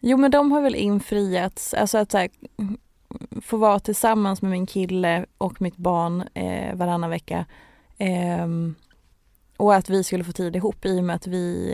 Jo 0.00 0.16
men 0.16 0.30
de 0.30 0.52
har 0.52 0.60
väl 0.60 0.74
infriats. 0.74 1.74
Alltså 1.74 1.98
att 1.98 2.10
så 2.10 2.18
här, 2.18 2.28
få 3.40 3.56
vara 3.56 3.80
tillsammans 3.80 4.42
med 4.42 4.50
min 4.50 4.66
kille 4.66 5.26
och 5.38 5.62
mitt 5.62 5.76
barn 5.76 6.24
eh, 6.34 6.74
varannan 6.74 7.10
vecka. 7.10 7.44
Eh, 7.98 8.46
och 9.56 9.74
att 9.74 9.90
vi 9.90 10.04
skulle 10.04 10.24
få 10.24 10.32
tid 10.32 10.56
ihop 10.56 10.84
i 10.84 11.00
och 11.00 11.04
med 11.04 11.16
att, 11.16 11.26
vi, 11.26 11.72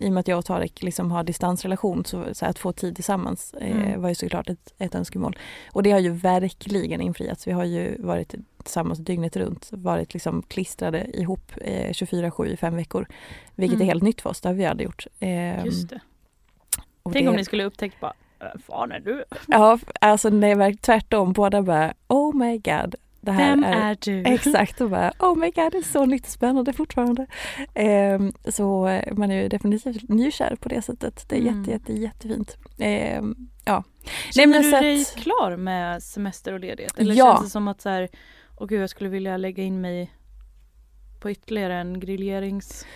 i 0.00 0.08
och 0.08 0.12
med 0.12 0.20
att 0.20 0.28
jag 0.28 0.38
och 0.38 0.44
Tarek 0.44 0.82
liksom 0.82 1.10
har 1.10 1.24
distansrelation 1.24 2.04
så, 2.04 2.24
så 2.32 2.46
att 2.46 2.58
få 2.58 2.72
tid 2.72 2.94
tillsammans 2.94 3.54
eh, 3.54 3.70
mm. 3.70 4.02
var 4.02 4.08
ju 4.08 4.14
såklart 4.14 4.48
ett, 4.48 4.74
ett 4.78 4.94
önskemål. 4.94 5.38
Och 5.72 5.82
det 5.82 5.90
har 5.90 5.98
ju 5.98 6.10
verkligen 6.10 7.00
infriats. 7.00 7.46
Vi 7.46 7.52
har 7.52 7.64
ju 7.64 8.02
varit 8.02 8.34
tillsammans 8.62 8.98
dygnet 8.98 9.36
runt, 9.36 9.68
varit 9.72 10.14
liksom 10.14 10.42
klistrade 10.42 11.18
ihop 11.18 11.52
eh, 11.56 11.90
24-7 11.90 12.46
i 12.46 12.56
fem 12.56 12.76
veckor. 12.76 13.06
Vilket 13.54 13.76
mm. 13.76 13.82
är 13.82 13.86
helt 13.86 14.02
nytt 14.02 14.20
för 14.20 14.30
oss, 14.30 14.40
det 14.40 14.48
har 14.48 14.54
vi 14.54 14.66
aldrig 14.66 14.86
gjort. 14.86 15.06
Eh, 15.20 15.64
Just 15.64 15.88
det. 15.88 16.00
Tänk 17.12 17.24
det, 17.24 17.28
om 17.28 17.36
ni 17.36 17.44
skulle 17.44 17.64
upptäckt 17.64 18.00
bara, 18.00 18.12
fan 18.66 18.92
är 18.92 19.00
du? 19.00 19.24
Ja, 19.46 19.78
alltså 20.00 20.28
nej, 20.28 20.76
tvärtom. 20.76 21.32
Båda 21.32 21.62
bara, 21.62 21.94
oh 22.08 22.36
my 22.36 22.58
god, 22.58 22.94
det 23.20 23.32
här 23.32 23.50
Vem 23.50 23.64
är, 23.64 23.90
är, 23.90 23.96
du? 24.00 24.22
Exakt 24.26 24.80
och 24.80 24.90
bara 24.90 25.12
oh 25.18 25.36
my 25.36 25.50
god 25.50 25.72
det 25.72 25.78
är 25.78 25.92
så 25.92 26.06
nytt 26.06 26.24
och 26.24 26.32
spännande 26.32 26.72
fortfarande. 26.72 27.26
Eh, 27.74 28.20
så 28.48 29.00
man 29.12 29.30
är 29.30 29.42
ju 29.42 29.48
definitivt 29.48 30.08
nykär 30.08 30.56
på 30.60 30.68
det 30.68 30.82
sättet. 30.82 31.24
Det 31.28 31.36
är 31.36 31.40
mm. 31.40 31.58
jätte, 31.58 31.70
jätte, 31.70 31.92
jättefint. 31.92 32.56
Eh, 32.78 33.22
ja. 33.64 33.84
Känner 34.30 34.60
Nej, 34.60 34.62
du 34.62 34.70
dig 34.70 35.02
att... 35.02 35.16
klar 35.16 35.56
med 35.56 36.02
semester 36.02 36.52
och 36.52 36.60
ledighet? 36.60 36.98
Eller 36.98 37.14
ja. 37.14 37.34
känns 37.34 37.44
det 37.44 37.50
som 37.50 37.68
att 37.68 37.80
så 37.80 37.88
här, 37.88 38.08
åh 38.56 38.66
gud 38.66 38.82
jag 38.82 38.90
skulle 38.90 39.10
vilja 39.10 39.36
lägga 39.36 39.62
in 39.62 39.80
mig 39.80 40.12
på 41.20 41.30
ytterligare 41.30 41.74
en 41.74 42.00
griljerings... 42.00 42.86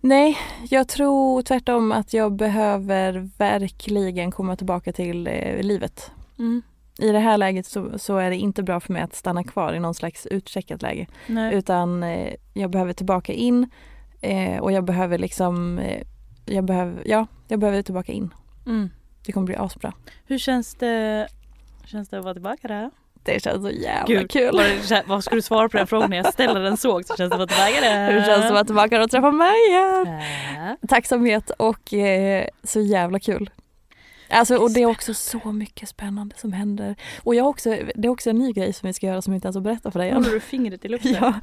Nej, 0.00 0.38
jag 0.70 0.88
tror 0.88 1.42
tvärtom 1.42 1.92
att 1.92 2.12
jag 2.12 2.32
behöver 2.32 3.30
verkligen 3.38 4.30
komma 4.30 4.56
tillbaka 4.56 4.92
till 4.92 5.26
eh, 5.26 5.62
livet. 5.62 6.10
Mm 6.38 6.62
i 6.98 7.12
det 7.12 7.18
här 7.18 7.38
läget 7.38 7.66
så, 7.66 7.98
så, 7.98 8.16
är 8.16 8.30
det 8.30 8.36
inte 8.36 8.62
bra 8.62 8.80
för 8.80 8.92
mig 8.92 9.02
att 9.02 9.14
stanna 9.14 9.44
kvar 9.44 9.72
i 9.72 9.80
någon 9.80 9.94
slags 9.94 10.26
utcheckat 10.26 10.82
läge. 10.82 11.06
Nej. 11.26 11.54
Utan 11.54 12.02
eh, 12.02 12.34
jag 12.54 12.70
behöver 12.70 12.92
tillbaka 12.92 13.32
in 13.32 13.70
eh, 14.20 14.58
och 14.58 14.72
jag 14.72 14.84
behöver 14.84 15.18
liksom, 15.18 15.78
eh, 15.78 16.02
jag 16.46 16.64
behöver, 16.64 17.02
ja, 17.06 17.26
jag 17.48 17.60
behöver 17.60 17.82
tillbaka 17.82 18.12
in. 18.12 18.34
Mm. 18.66 18.90
Det 19.26 19.32
kommer 19.32 19.46
bli 19.46 19.56
asbra. 19.56 19.92
Hur 20.26 20.38
känns 20.38 20.74
det, 20.74 21.28
känns 21.84 22.08
det 22.08 22.18
att 22.18 22.24
vara 22.24 22.34
tillbaka 22.34 22.68
där? 22.68 22.90
Det 23.22 23.42
känns 23.42 23.62
så 23.62 23.70
jävla 23.70 24.14
Gud, 24.14 24.30
kul. 24.30 24.60
Vad, 24.90 25.06
vad 25.06 25.24
ska 25.24 25.34
du 25.34 25.42
svara 25.42 25.68
på 25.68 25.76
den 25.76 25.86
frågan 25.86 26.10
när 26.10 26.16
jag 26.16 26.32
ställer 26.32 26.60
den 26.60 26.76
så? 26.76 27.02
Så 27.02 27.16
känns 27.16 27.30
det 27.30 27.34
att 27.34 27.38
vara 27.38 27.46
tillbaka 27.46 27.80
där? 27.80 28.12
Hur 28.12 28.20
känns 28.20 28.40
det 28.40 28.46
att 28.46 28.52
vara 28.52 28.64
tillbaka 28.64 29.02
och 29.02 29.10
träffa 29.10 29.30
mig 29.30 29.54
igen? 29.68 30.06
Äh. 30.06 30.88
Tacksamhet 30.88 31.50
och 31.50 31.94
eh, 31.94 32.46
så 32.62 32.80
jävla 32.80 33.20
kul. 33.20 33.50
Alltså, 34.28 34.56
och 34.56 34.70
det 34.70 34.82
är 34.82 34.86
också 34.86 35.14
så 35.14 35.52
mycket 35.52 35.88
spännande 35.88 36.36
som 36.38 36.52
händer. 36.52 36.96
Och 37.22 37.34
jag 37.34 37.46
också, 37.46 37.70
det 37.94 38.08
är 38.08 38.08
också 38.08 38.30
en 38.30 38.38
ny 38.38 38.52
grej 38.52 38.72
som 38.72 38.86
vi 38.86 38.92
ska 38.92 39.06
göra 39.06 39.22
som 39.22 39.32
jag 39.32 39.36
inte 39.36 39.46
ens 39.46 39.56
har 39.56 39.62
berättat 39.62 39.92
för 39.92 40.00
dig 40.00 40.08
än. 40.08 40.16
Håller 40.16 40.30
du 40.30 40.40
fingret 40.40 40.84
i 40.84 40.88
luften? 40.88 41.14
Ja, 41.20 41.40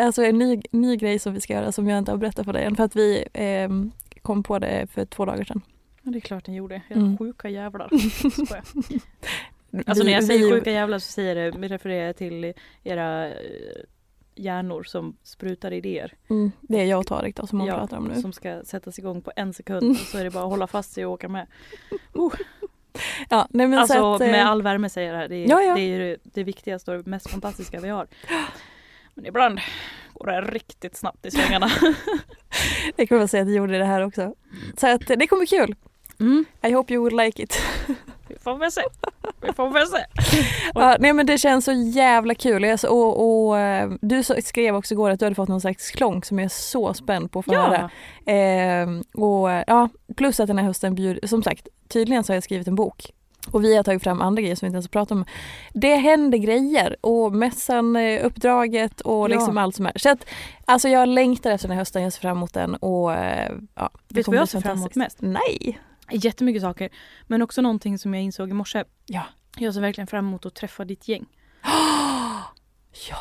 alltså 0.00 0.22
en 0.24 0.38
ny, 0.38 0.62
ny 0.70 0.96
grej 0.96 1.18
som 1.18 1.34
vi 1.34 1.40
ska 1.40 1.52
göra 1.52 1.72
som 1.72 1.88
jag 1.88 1.98
inte 1.98 2.10
har 2.10 2.18
berättat 2.18 2.44
för 2.44 2.52
dig 2.52 2.64
än. 2.64 2.76
För 2.76 2.84
att 2.84 2.96
vi 2.96 3.24
eh, 3.32 3.68
kom 4.22 4.42
på 4.42 4.58
det 4.58 4.86
för 4.90 5.04
två 5.04 5.24
dagar 5.24 5.44
sedan. 5.44 5.60
Ja, 6.02 6.10
det 6.10 6.18
är 6.18 6.20
klart 6.20 6.46
ni 6.46 6.56
gjorde. 6.56 6.74
Era 6.88 6.98
mm. 6.98 7.18
sjuka 7.18 7.48
jävlar. 7.48 7.90
Alltså 9.86 10.04
när 10.04 10.12
jag 10.12 10.24
säger 10.24 10.50
sjuka 10.50 10.70
jävlar 10.70 10.98
så 10.98 11.12
säger 11.12 11.34
det, 11.34 11.68
refererar 11.68 12.06
jag 12.06 12.16
till 12.16 12.52
era 12.84 13.26
eh, 13.26 13.34
hjärnor 14.34 14.82
som 14.82 15.16
sprutar 15.22 15.72
idéer. 15.72 16.12
Mm, 16.30 16.52
det 16.60 16.80
är 16.80 16.84
jag 16.84 17.00
och 17.00 17.06
Tarek 17.06 17.36
då 17.36 17.46
som 17.46 17.60
hon 17.60 17.68
ja, 17.68 17.78
pratar 17.78 17.96
om 17.96 18.04
nu. 18.04 18.20
Som 18.20 18.32
ska 18.32 18.62
sättas 18.64 18.98
igång 18.98 19.22
på 19.22 19.32
en 19.36 19.52
sekund 19.52 19.82
mm. 19.82 19.92
och 19.92 19.98
så 19.98 20.18
är 20.18 20.24
det 20.24 20.30
bara 20.30 20.44
att 20.44 20.50
hålla 20.50 20.66
fast 20.66 20.92
sig 20.92 21.06
och 21.06 21.12
åka 21.12 21.28
med. 21.28 21.46
Uh. 22.18 22.34
Ja, 23.28 23.46
nej 23.50 23.66
men 23.66 23.78
alltså 23.78 24.14
att, 24.14 24.20
med 24.20 24.40
eh, 24.40 24.46
all 24.46 24.62
värme 24.62 24.88
säger 24.88 25.08
jag 25.08 25.16
det 25.16 25.20
här. 25.20 25.28
Det 25.28 25.36
är, 25.36 25.48
ja, 25.48 25.62
ja. 25.62 25.74
det, 25.74 25.80
är 25.80 25.98
det, 25.98 26.16
det 26.22 26.44
viktigaste 26.44 26.92
och 26.92 27.06
mest 27.06 27.30
fantastiska 27.30 27.80
vi 27.80 27.88
har. 27.88 28.06
Men 29.14 29.26
ibland 29.26 29.60
går 30.12 30.26
det 30.26 30.40
riktigt 30.40 30.96
snabbt 30.96 31.26
i 31.26 31.30
svängarna. 31.30 31.70
det 32.96 33.06
kan 33.06 33.18
man 33.18 33.28
säga 33.28 33.40
att 33.40 33.48
det 33.48 33.54
gjorde 33.54 33.78
det 33.78 33.84
här 33.84 34.00
också. 34.00 34.34
Så 34.76 34.86
att 34.86 35.06
det 35.06 35.26
kommer 35.26 35.46
kul. 35.46 35.74
Mm. 36.20 36.44
I 36.62 36.72
hope 36.72 36.94
you 36.94 37.00
would 37.00 37.24
like 37.24 37.42
it. 37.42 37.62
Vi 38.34 38.40
får 38.40 38.58
väl 38.58 38.72
se. 38.72 38.82
Vi 39.40 39.52
får 39.52 39.70
väl 39.70 39.86
se. 39.86 40.04
ja, 40.74 40.96
nej 41.00 41.12
men 41.12 41.26
det 41.26 41.38
känns 41.38 41.64
så 41.64 41.72
jävla 41.72 42.34
kul. 42.34 42.64
Och, 42.64 42.84
och, 42.84 43.48
och, 43.48 43.58
eh, 43.58 43.90
du 44.00 44.22
skrev 44.22 44.76
också 44.76 44.94
igår 44.94 45.10
att 45.10 45.18
du 45.18 45.26
hade 45.26 45.34
fått 45.34 45.48
någon 45.48 45.60
slags 45.60 45.90
klonk 45.90 46.24
som 46.24 46.38
jag 46.38 46.44
är 46.44 46.48
så 46.48 46.94
spänd 46.94 47.30
på 47.30 47.38
att 47.38 47.44
få 47.44 47.54
ja. 47.54 47.60
höra. 47.60 47.90
Eh, 48.36 48.88
och, 49.22 49.50
ja, 49.66 49.88
plus 50.16 50.40
att 50.40 50.46
den 50.46 50.58
här 50.58 50.66
hösten 50.66 50.94
bjuder, 50.94 51.26
som 51.26 51.42
sagt, 51.42 51.68
tydligen 51.88 52.24
så 52.24 52.32
har 52.32 52.36
jag 52.36 52.44
skrivit 52.44 52.68
en 52.68 52.74
bok 52.74 53.12
och 53.50 53.64
vi 53.64 53.76
har 53.76 53.82
tagit 53.82 54.02
fram 54.02 54.22
andra 54.22 54.42
grejer 54.42 54.56
som 54.56 54.66
vi 54.66 54.68
inte 54.68 54.76
ens 54.76 54.86
har 54.86 54.90
pratat 54.90 55.12
om. 55.12 55.24
Det 55.72 55.96
händer 55.96 56.38
grejer 56.38 56.96
och 57.00 57.32
mässan, 57.32 57.96
eh, 57.96 58.26
uppdraget 58.26 59.00
och 59.00 59.28
liksom 59.28 59.56
ja. 59.56 59.62
allt 59.62 59.74
som 59.74 59.86
är. 59.86 59.92
Så 59.96 60.10
att, 60.10 60.26
alltså 60.64 60.88
jag 60.88 61.08
längtar 61.08 61.50
efter 61.50 61.68
den 61.68 61.76
här 61.76 61.80
hösten, 61.80 62.02
jag 62.02 62.12
ser 62.12 62.20
fram 62.20 62.36
emot 62.36 62.54
den 62.54 62.74
och 62.74 63.12
eh, 63.14 63.52
ja. 63.74 63.90
Vet 64.08 64.26
du 64.26 64.30
vad 64.30 64.40
jag 64.40 64.48
ser 64.48 64.60
fram 64.60 64.78
emot 64.78 64.94
mest? 64.94 65.18
Nej! 65.20 65.80
Jättemycket 66.10 66.62
saker. 66.62 66.88
Men 67.26 67.42
också 67.42 67.62
någonting 67.62 67.98
som 67.98 68.14
jag 68.14 68.22
insåg 68.22 68.50
i 68.50 68.52
morse. 68.52 68.84
Ja. 69.06 69.22
Jag 69.56 69.74
ser 69.74 69.80
verkligen 69.80 70.06
fram 70.06 70.26
emot 70.26 70.46
att 70.46 70.54
träffa 70.54 70.84
ditt 70.84 71.08
gäng. 71.08 71.26
ja! 73.10 73.16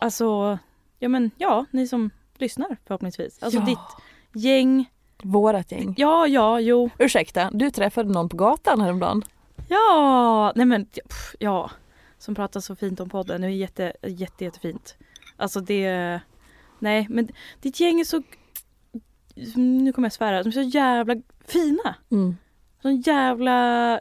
Alltså, 0.00 0.58
ja 0.98 1.08
men 1.08 1.30
ja, 1.38 1.64
ni 1.70 1.88
som 1.88 2.10
lyssnar 2.38 2.76
förhoppningsvis. 2.86 3.42
Alltså 3.42 3.58
ja. 3.58 3.66
ditt 3.66 4.44
gäng, 4.44 4.90
Vårat 5.22 5.72
gäng. 5.72 5.94
Ja, 5.96 6.26
ja, 6.26 6.60
jo. 6.60 6.90
Ursäkta, 6.98 7.50
du 7.52 7.70
träffade 7.70 8.12
någon 8.12 8.28
på 8.28 8.36
gatan 8.36 8.80
häromdagen. 8.80 9.22
Ja, 9.68 10.52
nej 10.56 10.66
men 10.66 10.84
pff, 10.86 11.34
ja. 11.38 11.70
Som 12.18 12.34
pratar 12.34 12.60
så 12.60 12.76
fint 12.76 13.00
om 13.00 13.08
podden. 13.08 13.40
Det 13.40 13.46
är 13.46 13.50
jätte, 13.50 13.92
jätte, 14.02 14.44
jättefint. 14.44 14.96
Alltså 15.36 15.60
det, 15.60 16.20
nej 16.78 17.06
men 17.10 17.28
ditt 17.60 17.80
gäng 17.80 18.00
är 18.00 18.04
så, 18.04 18.22
nu 19.54 19.92
kommer 19.92 20.06
jag 20.06 20.12
svära, 20.12 20.42
de 20.42 20.48
är 20.48 20.52
så 20.52 20.60
jävla 20.62 21.16
fina. 21.46 21.94
Mm. 22.10 22.36
Sån 22.82 23.00
jävla, 23.00 24.00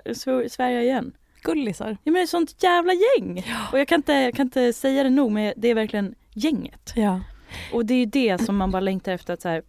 Sverige 0.49 0.81
igen. 0.81 1.17
Gullisar. 1.41 1.89
Ja 1.89 2.11
men 2.11 2.13
det 2.13 2.21
är 2.21 2.25
sånt 2.27 2.63
jävla 2.63 2.93
gäng. 2.93 3.45
Och 3.71 3.79
jag 3.79 3.87
kan, 3.87 3.95
inte, 3.95 4.13
jag 4.13 4.33
kan 4.33 4.45
inte 4.47 4.73
säga 4.73 5.03
det 5.03 5.09
nog 5.09 5.31
men 5.31 5.53
det 5.57 5.67
är 5.67 5.75
verkligen 5.75 6.15
gänget. 6.33 6.93
Ja. 6.95 7.21
Och 7.73 7.85
det 7.85 7.93
är 7.93 7.99
ju 7.99 8.05
det 8.05 8.37
som 8.45 8.57
man 8.57 8.71
bara 8.71 8.79
längtar 8.79 9.11
efter 9.11 9.33
att 9.33 9.41
så 9.41 9.49
här, 9.49 9.63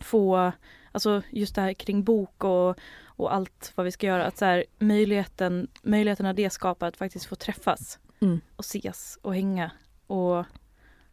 få, 0.00 0.52
alltså 0.92 1.22
just 1.30 1.54
det 1.54 1.60
här 1.60 1.72
kring 1.72 2.04
bok 2.04 2.44
och, 2.44 2.78
och 3.04 3.34
allt 3.34 3.72
vad 3.74 3.84
vi 3.84 3.92
ska 3.92 4.06
göra. 4.06 4.26
Att 4.26 4.38
så 4.38 4.44
här, 4.44 4.64
möjligheten, 4.78 5.68
möjligheterna 5.82 6.32
det 6.32 6.50
skapar 6.50 6.86
att 6.88 6.96
faktiskt 6.96 7.26
få 7.26 7.34
träffas 7.34 7.98
Mm. 8.22 8.40
och 8.56 8.64
ses 8.64 9.18
och 9.22 9.34
hänga. 9.34 9.70
Och 10.06 10.44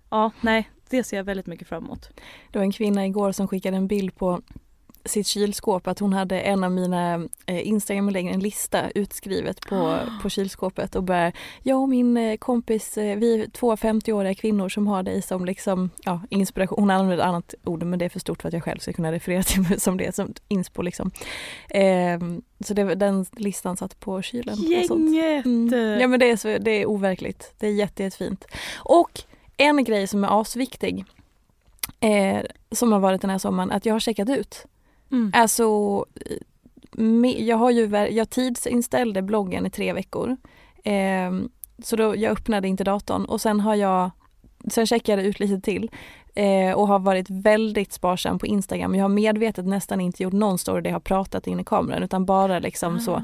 ja, 0.09 0.31
nej, 0.41 0.69
det 0.89 1.03
ser 1.03 1.17
jag 1.17 1.23
väldigt 1.23 1.47
mycket 1.47 1.67
fram 1.67 1.83
emot. 1.83 2.09
Det 2.51 2.59
var 2.59 2.63
en 2.63 2.71
kvinna 2.71 3.05
igår 3.05 3.31
som 3.31 3.47
skickade 3.47 3.77
en 3.77 3.87
bild 3.87 4.15
på 4.15 4.41
sitt 5.07 5.27
kylskåp 5.27 5.87
att 5.87 5.99
hon 5.99 6.13
hade 6.13 6.39
en 6.39 6.63
av 6.63 6.71
mina 6.71 7.27
eh, 7.45 7.67
Instagram-inlägg, 7.67 8.27
en 8.27 8.39
lista 8.39 8.89
utskrivet 8.89 9.61
på, 9.61 9.99
på 10.21 10.29
kylskåpet 10.29 10.95
och 10.95 11.03
började, 11.03 11.31
jag 11.63 11.81
och 11.81 11.89
min 11.89 12.17
eh, 12.17 12.37
kompis, 12.37 12.97
eh, 12.97 13.17
vi 13.17 13.41
är 13.41 13.47
två 13.49 13.75
50-åriga 13.75 14.35
kvinnor 14.35 14.69
som 14.69 14.87
har 14.87 15.03
dig 15.03 15.21
som 15.21 15.45
liksom, 15.45 15.89
ja, 16.03 16.21
inspiration. 16.29 16.79
Hon 16.79 16.91
använde 16.91 17.23
ett 17.23 17.27
annat 17.29 17.55
ord 17.63 17.83
men 17.83 17.99
det 17.99 18.05
är 18.05 18.09
för 18.09 18.19
stort 18.19 18.41
för 18.41 18.47
att 18.47 18.53
jag 18.53 18.63
själv 18.63 18.79
ska 18.79 18.93
kunna 18.93 19.11
referera 19.11 19.43
till 19.43 19.61
mig 19.61 19.79
som 19.79 19.97
det, 19.97 20.15
som 20.15 20.33
inspo 20.47 20.81
liksom. 20.81 21.11
Eh, 21.69 22.19
så 22.65 22.73
det, 22.73 22.95
den 22.95 23.25
listan 23.31 23.77
satt 23.77 23.99
på 23.99 24.21
kylen. 24.21 24.55
Gänget! 24.57 25.45
Mm. 25.45 25.99
Ja 25.99 26.07
men 26.07 26.19
det 26.19 26.29
är, 26.29 26.37
så, 26.37 26.57
det 26.57 26.71
är 26.71 26.85
overkligt. 26.85 27.53
Det 27.57 27.67
är 27.67 27.71
jätte, 27.71 28.03
jättefint. 28.03 28.45
Och 28.77 29.23
en 29.57 29.83
grej 29.83 30.07
som 30.07 30.23
är 30.23 30.41
asviktig 30.41 31.05
eh, 31.99 32.41
som 32.71 32.91
har 32.91 32.99
varit 32.99 33.21
den 33.21 33.29
här 33.29 33.37
sommaren, 33.37 33.71
att 33.71 33.85
jag 33.85 33.93
har 33.93 33.99
checkat 33.99 34.29
ut. 34.29 34.65
Mm. 35.11 35.31
Alltså, 35.35 35.63
eh, 36.15 37.31
jag 37.37 37.57
har 37.57 37.71
ju 37.71 37.87
jag 37.95 38.29
tidsinställde 38.29 39.21
bloggen 39.21 39.65
i 39.65 39.69
tre 39.69 39.93
veckor. 39.93 40.37
Eh, 40.83 41.31
så 41.83 41.95
då, 41.95 42.15
jag 42.15 42.31
öppnade 42.31 42.67
inte 42.67 42.83
datorn 42.83 43.25
och 43.25 43.41
sen 43.41 43.59
har 43.59 43.75
jag 43.75 44.11
Sen 44.69 44.87
checkade 44.87 45.21
jag 45.21 45.29
ut 45.29 45.39
lite 45.39 45.61
till 45.61 45.91
eh, 46.35 46.71
och 46.71 46.87
har 46.87 46.99
varit 46.99 47.29
väldigt 47.29 47.93
sparsam 47.93 48.39
på 48.39 48.47
Instagram. 48.47 48.95
Jag 48.95 49.03
har 49.03 49.09
medvetet 49.09 49.65
nästan 49.65 50.01
inte 50.01 50.23
gjort 50.23 50.33
någon 50.33 50.57
story 50.57 50.81
där 50.81 50.89
jag 50.89 50.95
har 50.95 50.99
pratat 50.99 51.47
in 51.47 51.59
i 51.59 51.63
kameran 51.63 52.03
utan 52.03 52.25
bara 52.25 52.59
liksom 52.59 52.99
så. 52.99 53.21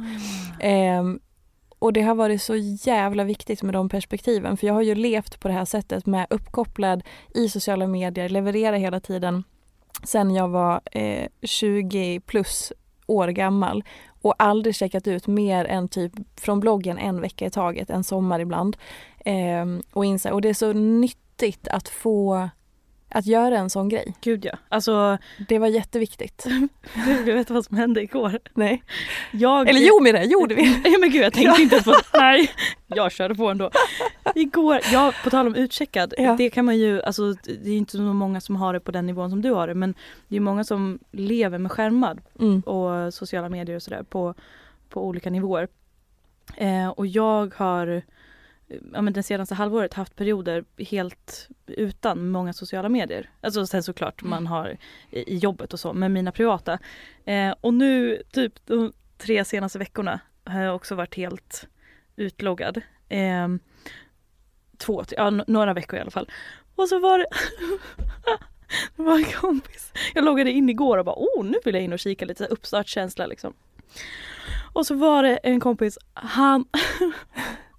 Och 1.84 1.94
det 1.94 2.02
har 2.02 2.16
varit 2.16 2.42
så 2.42 2.56
jävla 2.56 3.24
viktigt 3.24 3.64
med 3.64 3.74
de 3.74 3.90
perspektiven 3.90 4.58
för 4.58 4.68
jag 4.68 4.74
har 4.74 4.82
ju 4.82 4.96
levt 4.96 5.40
på 5.40 5.48
det 5.48 5.54
här 5.54 5.66
sättet 5.66 6.06
med 6.06 6.28
uppkopplad 6.30 7.04
i 7.34 7.50
sociala 7.50 7.88
medier, 7.88 8.30
leverera 8.30 8.76
hela 8.76 9.00
tiden 9.00 9.44
sen 10.04 10.32
jag 10.32 10.48
var 10.48 10.82
eh, 10.92 11.28
20 11.42 12.20
plus 12.20 12.74
år 13.08 13.28
gammal 13.28 13.84
och 14.22 14.36
aldrig 14.38 14.76
checkat 14.76 15.08
ut 15.08 15.28
mer 15.28 15.66
än 15.66 15.88
typ 15.88 16.14
från 16.36 16.60
bloggen 16.60 16.98
en 16.98 17.22
vecka 17.22 17.46
i 17.46 17.50
taget, 17.50 17.90
en 17.90 18.04
sommar 18.04 18.40
ibland. 18.40 18.78
Eh, 19.26 19.66
och, 19.94 20.06
inse, 20.06 20.32
och 20.32 20.42
det 20.42 20.50
är 20.50 20.54
så 20.54 20.74
nyttigt 20.74 21.68
att 21.68 21.90
få 21.90 22.50
att 23.14 23.26
göra 23.26 23.58
en 23.58 23.70
sån 23.70 23.90
grej. 23.90 24.14
Gud 24.22 24.46
ja. 24.46 24.52
Alltså, 24.70 25.18
Det 25.48 25.60
var 25.60 25.68
jätteviktigt. 25.68 26.46
du 27.26 27.34
vet 27.34 27.50
vad 27.50 27.66
som 27.66 27.78
hände 27.78 28.02
igår? 28.02 28.40
Nej. 28.54 28.84
Jag... 29.32 29.70
Eller 29.70 29.80
jo 29.80 30.00
med 30.02 30.16
det 30.16 30.24
gjorde 30.24 30.56
vi. 30.56 30.82
Ja 30.86 30.98
men 31.00 31.12
gud 31.12 31.24
jag 31.24 31.34
tänkte 31.34 31.62
inte 31.62 31.76
ens 31.76 31.86
på 31.86 31.94
Nej, 32.18 32.50
jag 32.88 33.12
körde 33.12 33.36
på 33.36 33.50
ändå. 33.50 33.70
Igår, 34.36 34.80
ja 34.92 35.14
på 35.24 35.30
tal 35.30 35.48
om 35.48 35.56
utcheckad, 35.56 36.14
Ja. 36.18 36.36
det 36.38 36.50
kan 36.50 36.66
man 36.66 36.78
ju, 36.78 37.02
alltså 37.02 37.34
det 37.34 37.70
är 37.70 37.78
inte 37.78 37.92
så 37.92 38.02
många 38.02 38.42
som 38.42 38.56
har 38.56 38.74
det 38.74 38.80
på 38.80 38.92
den 38.92 39.06
nivån 39.06 39.30
som 39.30 39.42
du 39.42 39.52
har 39.52 39.68
det 39.68 39.74
men 39.76 39.94
det 40.28 40.36
är 40.36 40.40
många 40.40 40.64
som 40.64 41.00
lever 41.12 41.58
med 41.58 41.72
skärmar 41.72 42.18
Mm. 42.40 42.60
och 42.62 43.14
sociala 43.14 43.50
medier 43.50 43.76
och 43.76 43.84
sådär 43.84 44.04
på, 44.04 44.34
på 44.90 45.08
olika 45.08 45.30
nivåer. 45.30 45.68
Eh, 46.58 46.88
och 46.90 47.08
jag 47.08 47.54
har 47.56 48.02
ja, 48.94 49.02
men 49.02 49.14
det 49.14 49.24
senaste 49.24 49.56
halvåret 49.56 49.94
haft 49.94 50.16
perioder 50.16 50.66
helt 50.78 51.50
utan 51.68 52.30
många 52.30 52.54
sociala 52.54 52.90
medier. 52.90 53.30
Alltså 53.42 53.66
sen 53.66 53.84
såklart 53.84 54.24
man 54.24 54.48
har 54.48 54.78
i, 55.10 55.34
i 55.34 55.38
jobbet 55.38 55.74
och 55.74 55.80
så, 55.80 55.94
men 55.94 56.14
mina 56.14 56.32
privata. 56.32 56.80
Eh, 57.26 57.54
och 57.62 57.74
nu 57.74 58.22
typ 58.32 58.66
de 58.66 58.94
tre 59.18 59.46
senaste 59.46 59.80
veckorna 59.80 60.20
har 60.44 60.62
jag 60.62 60.76
också 60.76 60.96
varit 60.96 61.16
helt 61.16 61.68
utloggad. 62.16 62.82
Eh, 63.10 63.48
två, 64.78 65.04
ja, 65.10 65.30
några 65.30 65.74
veckor 65.74 66.00
i 66.00 66.02
alla 66.02 66.12
fall. 66.12 66.32
Och 66.76 66.90
så 66.90 67.00
var 67.00 67.20
det 67.20 67.28
det 68.96 69.04
var 69.04 69.18
en 69.18 69.26
kompis. 69.26 69.94
Jag 70.14 70.26
loggade 70.26 70.52
in 70.52 70.70
igår 70.70 70.98
och 70.98 71.06
bara 71.06 71.16
oh 71.16 71.46
nu 71.46 71.58
vill 71.66 71.76
jag 71.76 71.84
in 71.84 71.94
och 71.94 72.00
kika 72.00 72.26
lite 72.26 72.46
uppstartskänsla 72.46 73.26
liksom. 73.26 73.54
Och 74.74 74.88
så 74.88 74.96
var 74.96 75.24
det 75.24 75.38
en 75.38 75.60
kompis, 75.60 75.98
han 76.14 76.66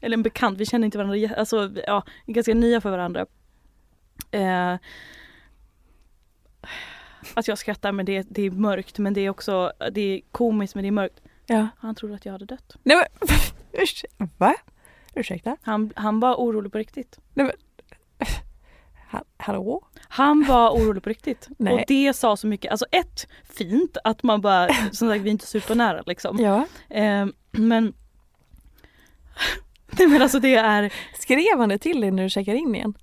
eller 0.00 0.16
en 0.16 0.22
bekant, 0.22 0.58
vi 0.58 0.66
känner 0.66 0.84
inte 0.84 0.98
varandra, 0.98 1.34
alltså 1.36 1.70
ja, 1.86 2.02
ganska 2.26 2.54
nya 2.54 2.80
för 2.80 2.90
varandra. 2.90 3.26
Eh, 4.30 4.74
att 7.34 7.48
jag 7.48 7.58
skrattar 7.58 7.92
men 7.92 8.06
det, 8.06 8.26
det 8.30 8.42
är 8.42 8.50
mörkt 8.50 8.98
men 8.98 9.14
det 9.14 9.20
är 9.20 9.30
också, 9.30 9.72
det 9.92 10.00
är 10.00 10.20
komiskt 10.32 10.74
men 10.74 10.84
det 10.84 10.88
är 10.88 10.92
mörkt. 10.92 11.20
Ja. 11.46 11.68
Han 11.78 11.94
trodde 11.94 12.14
att 12.14 12.24
jag 12.24 12.32
hade 12.32 12.44
dött. 12.44 12.76
Nej 12.82 12.96
men, 12.96 14.28
va? 14.38 14.54
Ursäkta? 15.14 15.56
Han, 15.62 15.92
han 15.96 16.20
var 16.20 16.34
orolig 16.34 16.72
på 16.72 16.78
riktigt. 16.78 17.18
Ha, 19.10 19.24
hallå? 19.36 19.86
Han 20.08 20.44
var 20.44 20.70
orolig 20.70 21.02
på 21.02 21.08
riktigt. 21.08 21.48
Nej. 21.58 21.74
Och 21.74 21.80
det 21.86 22.12
sa 22.12 22.36
så 22.36 22.46
mycket. 22.46 22.70
Alltså 22.70 22.86
ett, 22.90 23.26
fint 23.44 23.96
att 24.04 24.22
man 24.22 24.40
bara, 24.40 24.68
som 24.92 25.08
sagt 25.08 25.22
vi 25.22 25.28
är 25.28 25.32
inte 25.32 25.46
supernära 25.46 26.02
liksom. 26.06 26.38
Ja. 26.38 26.66
Eh, 26.96 27.26
men 27.50 27.94
Nej 29.98 30.08
men 30.08 30.22
alltså 30.22 30.38
det 30.40 30.54
är, 30.54 30.92
Skrev 31.18 31.58
han 31.58 31.68
det 31.68 31.78
till 31.78 32.00
dig 32.00 32.10
när 32.10 32.22
du 32.22 32.30
checkar 32.30 32.54
in 32.54 32.74
igen? 32.74 32.94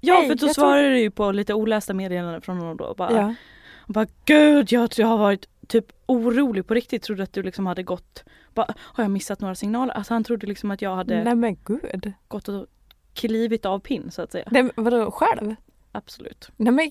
ja 0.00 0.14
Nej, 0.18 0.28
för 0.28 0.34
då 0.34 0.46
jag 0.46 0.54
svarade 0.54 0.88
du 0.90 0.98
ju 0.98 1.10
på 1.10 1.32
lite 1.32 1.54
olästa 1.54 1.94
meddelanden 1.94 2.42
från 2.42 2.58
honom 2.58 2.76
då. 2.76 2.94
Bara, 2.94 3.12
Ja. 3.16 3.34
och 3.78 3.92
bara 3.94 4.06
gud 4.24 4.72
jag, 4.72 4.90
jag 4.96 5.06
har 5.06 5.18
varit 5.18 5.48
typ 5.68 5.86
orolig 6.06 6.66
på 6.66 6.74
riktigt. 6.74 7.02
Trodde 7.02 7.22
att 7.22 7.32
du 7.32 7.42
liksom 7.42 7.66
hade 7.66 7.82
gått, 7.82 8.24
bara, 8.54 8.74
har 8.78 9.04
jag 9.04 9.10
missat 9.10 9.40
några 9.40 9.54
signaler? 9.54 9.94
Alltså 9.94 10.14
han 10.14 10.24
trodde 10.24 10.46
liksom 10.46 10.70
att 10.70 10.82
jag 10.82 10.96
hade 10.96 11.24
Nej 11.24 11.34
men 11.34 11.56
gud. 11.64 12.12
gått 12.28 12.48
och 12.48 12.66
klivit 13.14 13.66
av 13.66 13.78
pinn 13.78 14.10
så 14.10 14.22
att 14.22 14.32
säga. 14.32 14.48
Nej, 14.50 14.62
men 14.62 14.84
vadå 14.84 15.10
själv? 15.10 15.54
Absolut. 15.92 16.48
Nej 16.56 16.72
men 16.72 16.90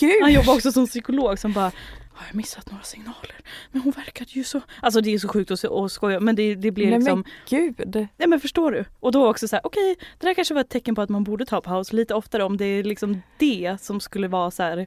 gud. 0.00 0.22
Han 0.22 0.32
jobbar 0.32 0.54
också 0.54 0.72
som 0.72 0.86
psykolog 0.86 1.38
som 1.38 1.52
bara 1.52 1.72
har 2.18 2.26
jag 2.26 2.34
missat 2.34 2.70
några 2.70 2.84
signaler? 2.84 3.36
Men 3.72 3.82
hon 3.82 3.92
verkade 3.92 4.30
ju 4.30 4.44
så... 4.44 4.60
Alltså 4.82 5.00
det 5.00 5.14
är 5.14 5.18
så 5.18 5.28
sjukt 5.28 5.50
att, 5.50 5.64
att 5.64 5.92
skoja 5.92 6.20
men 6.20 6.36
det, 6.36 6.54
det 6.54 6.70
blir 6.70 6.90
Nej 6.90 6.98
liksom... 6.98 7.24
men 7.24 7.32
gud. 7.48 8.08
Nej 8.16 8.28
men 8.28 8.40
förstår 8.40 8.72
du? 8.72 8.84
Och 9.00 9.12
då 9.12 9.30
också 9.30 9.48
så 9.48 9.56
här, 9.56 9.66
okej 9.66 9.96
det 10.18 10.26
där 10.26 10.34
kanske 10.34 10.54
var 10.54 10.60
ett 10.60 10.68
tecken 10.68 10.94
på 10.94 11.02
att 11.02 11.08
man 11.08 11.24
borde 11.24 11.46
ta 11.46 11.60
paus 11.60 11.92
lite 11.92 12.14
oftare 12.14 12.44
om 12.44 12.56
det 12.56 12.64
är 12.64 12.84
liksom 12.84 13.22
det 13.38 13.76
som 13.80 14.00
skulle 14.00 14.28
vara 14.28 14.50
så 14.50 14.62
här. 14.62 14.86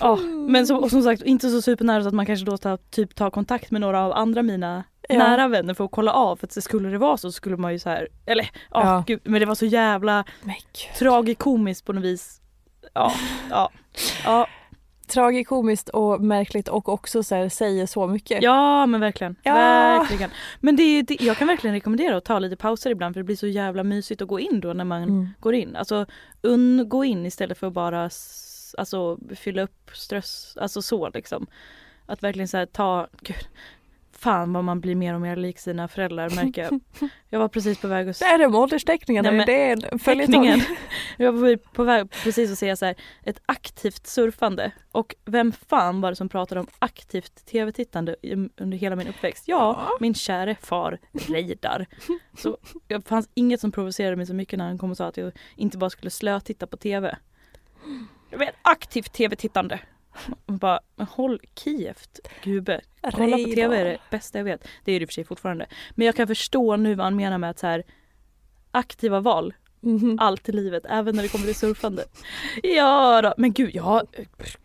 Ja, 0.00 0.16
men 0.48 0.66
som, 0.66 0.78
och 0.78 0.90
som 0.90 1.02
sagt 1.02 1.22
inte 1.22 1.50
så 1.50 1.62
supernära 1.62 2.02
så 2.02 2.08
att 2.08 2.14
man 2.14 2.26
kanske 2.26 2.46
då 2.46 2.56
tar, 2.56 2.76
typ 2.76 3.14
tar 3.14 3.30
kontakt 3.30 3.70
med 3.70 3.80
några 3.80 4.00
av 4.00 4.12
andra 4.12 4.42
mina 4.42 4.84
Ja. 5.08 5.18
nära 5.18 5.48
vänner 5.48 5.74
för 5.74 5.84
att 5.84 5.90
kolla 5.90 6.12
av 6.12 6.36
för 6.36 6.46
att 6.46 6.64
skulle 6.64 6.88
det 6.88 6.98
vara 6.98 7.16
så 7.16 7.32
skulle 7.32 7.56
man 7.56 7.72
ju 7.72 7.78
så 7.78 7.88
här, 7.90 8.08
eller 8.26 8.50
ja, 8.70 8.84
Ja. 8.84 9.04
Gud, 9.06 9.20
men 9.24 9.40
det 9.40 9.46
var 9.46 9.54
så 9.54 9.66
jävla 9.66 10.24
tragikomiskt 10.98 11.86
på 11.86 11.92
något 11.92 12.04
vis. 12.04 12.40
Ja, 12.94 13.12
ja, 13.50 13.70
ja, 14.24 14.46
Tragikomiskt 15.06 15.88
och 15.88 16.20
märkligt 16.20 16.68
och 16.68 16.88
också 16.88 17.22
så 17.22 17.34
här, 17.34 17.48
säger 17.48 17.86
så 17.86 18.06
mycket. 18.06 18.42
ja 18.42 18.86
men 18.86 19.00
verkligen. 19.00 19.36
Ja. 19.42 19.54
verkligen. 19.54 20.30
Men 20.60 20.76
det, 20.76 21.02
det, 21.02 21.20
jag 21.20 21.36
kan 21.36 21.48
verkligen 21.48 21.74
rekommendera 21.74 22.16
att 22.16 22.24
ta 22.24 22.38
lite 22.38 22.56
pauser 22.56 22.90
ibland 22.90 23.14
för 23.14 23.20
det 23.20 23.24
blir 23.24 23.36
så 23.36 23.46
jävla 23.46 23.82
mysigt 23.82 24.22
att 24.22 24.28
gå 24.28 24.40
in 24.40 24.60
då 24.60 24.72
när 24.72 24.84
man 24.84 25.02
Mm. 25.02 25.28
går 25.40 25.54
in. 25.54 25.76
Alltså 25.76 26.06
un, 26.42 26.88
gå 26.88 27.04
in 27.04 27.26
istället 27.26 27.58
för 27.58 27.66
att 27.66 27.72
bara 27.72 28.10
alltså, 28.78 29.18
fylla 29.36 29.62
upp 29.62 29.90
stress, 29.94 30.56
alltså 30.60 30.82
så 30.82 31.08
liksom. 31.08 31.46
Att 32.06 32.22
verkligen 32.22 32.48
så 32.48 32.56
här, 32.56 32.66
ta, 32.66 33.06
gud, 33.20 33.48
fan 34.24 34.52
vad 34.52 34.64
man 34.64 34.80
blir 34.80 34.94
mer 34.94 35.14
och 35.14 35.20
mer 35.20 35.36
lik 35.36 35.58
sina 35.58 35.88
föräldrar 35.88 36.30
märker 36.30 36.62
jag. 36.62 36.80
Jag 37.28 37.38
var 37.38 37.48
precis 37.48 37.80
på 37.80 37.88
väg 37.88 38.08
att 38.08 38.18
Det 38.18 38.24
är 38.24 38.38
de 38.38 38.54
åldersteckningarna, 38.54 39.30
Nej, 39.30 39.36
men 39.36 39.46
det 39.46 39.70
är 39.70 39.92
en 39.92 39.98
följetong. 39.98 40.44
Jag 41.16 41.32
var 41.32 41.56
på- 41.56 41.84
väg 41.84 42.10
precis 42.10 42.52
att 42.52 42.58
säga 42.58 42.76
så 42.76 42.84
här, 42.84 42.94
ett 43.22 43.40
aktivt 43.46 44.06
surfande. 44.06 44.72
Och 44.92 45.14
vem 45.24 45.52
fan 45.52 46.00
var 46.00 46.10
det 46.10 46.16
som 46.16 46.28
pratade 46.28 46.60
om 46.60 46.66
aktivt 46.78 47.46
tv-tittande 47.46 48.16
under 48.56 48.78
hela 48.78 48.96
min 48.96 49.08
uppväxt? 49.08 49.48
Ja, 49.48 49.88
min 50.00 50.14
käre 50.14 50.56
far 50.62 50.98
Reidar. 51.28 51.86
Så 52.38 52.58
det 52.86 53.08
fanns 53.08 53.28
inget 53.34 53.60
som 53.60 53.72
provocerade 53.72 54.16
mig 54.16 54.26
så 54.26 54.34
mycket 54.34 54.58
när 54.58 54.66
han 54.66 54.78
kom 54.78 54.90
och 54.90 54.96
sa 54.96 55.06
att 55.06 55.16
jag 55.16 55.32
inte 55.56 55.78
bara 55.78 55.90
skulle 55.90 56.10
slötitta 56.10 56.66
på 56.66 56.76
tv. 56.76 57.16
Jag 58.30 58.38
vet, 58.38 58.54
aktivt 58.62 59.12
tv-tittande. 59.12 59.80
Man 60.46 60.58
bara, 60.58 60.80
men 60.96 61.06
håll 61.06 61.40
kieft 61.58 62.20
gubbe. 62.42 62.80
Kolla 63.12 63.36
på 63.38 63.44
tv 63.44 63.76
är 63.80 63.84
det 63.84 63.98
bästa 64.10 64.38
jag 64.38 64.44
vet. 64.44 64.68
Det 64.84 64.92
är 64.92 65.00
det 65.00 65.02
i 65.02 65.06
och 65.06 65.08
för 65.08 65.14
sig 65.14 65.24
fortfarande. 65.24 65.66
Men 65.90 66.06
jag 66.06 66.16
kan 66.16 66.26
förstå 66.26 66.76
nu 66.76 66.94
vad 66.94 67.06
han 67.06 67.16
menar 67.16 67.38
med 67.38 67.50
att 67.50 67.58
så 67.58 67.66
här 67.66 67.84
aktiva 68.70 69.20
val, 69.20 69.54
Mhm. 69.80 70.16
allt 70.20 70.48
i 70.48 70.52
livet, 70.52 70.82
även 70.88 71.16
när 71.16 71.22
det 71.22 71.28
kommer 71.28 71.44
till 71.46 71.54
surfande. 71.54 72.04
Ja 72.62 73.22
då. 73.22 73.34
men 73.36 73.52
gud, 73.52 73.70
ja, 73.74 74.02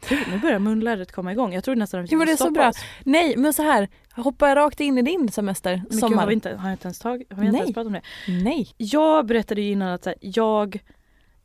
gud, 0.09 0.19
nu 0.31 0.39
börjar 0.39 0.59
munlädret 0.59 1.11
komma 1.11 1.31
igång. 1.31 1.53
Jag 1.53 1.63
trodde 1.63 1.79
nästan 1.79 2.03
att 2.03 2.11
vi 2.11 2.15
det 2.15 2.23
är 2.23 2.27
så 2.27 2.35
stoppa 2.35 2.51
bra. 2.51 2.69
oss. 2.69 2.77
Nej 3.03 3.37
men 3.37 3.53
så 3.53 3.63
här, 3.63 3.87
hoppa 4.11 4.55
rakt 4.55 4.79
in 4.79 4.97
i 4.97 5.01
din 5.01 5.31
semester, 5.31 5.75
Men 5.75 5.85
gud, 5.89 5.99
sommar. 5.99 6.17
har 6.17 6.27
vi 6.27 6.33
inte, 6.33 6.49
har 6.55 6.69
jag 6.69 6.73
inte 6.73 6.85
ens 6.87 6.99
tagit, 6.99 7.33
har 7.33 7.39
vi 7.39 7.45
inte 7.45 7.51
Nej. 7.51 7.61
ens 7.61 7.73
pratat 7.73 7.87
om 7.87 7.93
det? 7.93 8.01
Nej. 8.43 8.69
Jag 8.77 9.25
berättade 9.25 9.61
ju 9.61 9.71
innan 9.71 9.89
att 9.89 10.05
här, 10.05 10.15
jag 10.19 10.75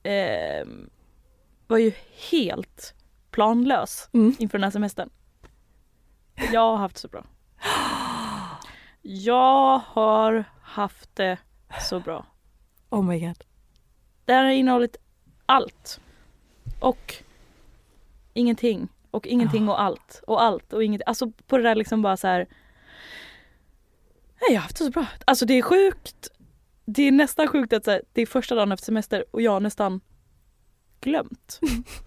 eh, 0.03 0.67
var 1.67 1.79
ju 1.79 1.93
helt 2.31 2.95
planlös 3.35 4.09
Mm. 4.13 4.35
inför 4.39 4.59
den 4.59 4.65
här 4.65 4.71
semestern. 4.71 5.11
Jag 6.53 6.61
har 6.61 6.77
haft 6.77 6.99
så 6.99 7.09
bra. 7.09 7.25
Jag 9.03 9.79
har 9.79 10.45
haft 10.63 11.17
det 11.17 11.39
så 11.81 12.01
bra. 12.01 12.27
Oh 12.91 13.03
my 13.05 13.21
god. 13.21 13.45
Det 14.25 14.33
här 14.33 14.45
har 14.45 14.51
innehållit 14.51 14.97
allt. 15.47 16.01
Och 16.81 17.15
ingenting. 18.33 18.89
Och 19.11 19.27
ingenting 19.27 19.69
och 19.69 19.81
allt. 19.81 20.23
Och 20.27 20.43
allt 20.43 20.73
och 20.73 20.85
ingenting. 20.85 21.05
Alltså 21.07 21.31
på 21.47 21.57
det 21.57 21.63
där 21.63 21.75
liksom 21.75 22.03
bara 22.03 22.17
så 22.17 22.27
här. 22.27 22.39
Nej 24.41 24.49
jag 24.51 24.57
har 24.57 24.63
haft 24.63 24.79
det 24.79 24.85
så 24.85 24.91
bra. 24.91 25.07
Alltså 25.25 25.47
det 25.47 25.55
är 25.55 25.63
sjukt. 25.63 26.29
Det 26.85 27.03
är 27.03 27.13
nästan 27.13 27.49
sjukt 27.49 27.73
att 27.73 27.87
här, 27.87 28.03
det 28.13 28.23
är 28.23 28.27
första 28.27 28.55
dagen 28.55 28.73
efter 28.73 28.85
semester 28.85 29.25
och 29.31 29.43
jag 29.43 29.51
har 29.53 29.61
nästan 29.61 30.01
glömt. 31.05 31.61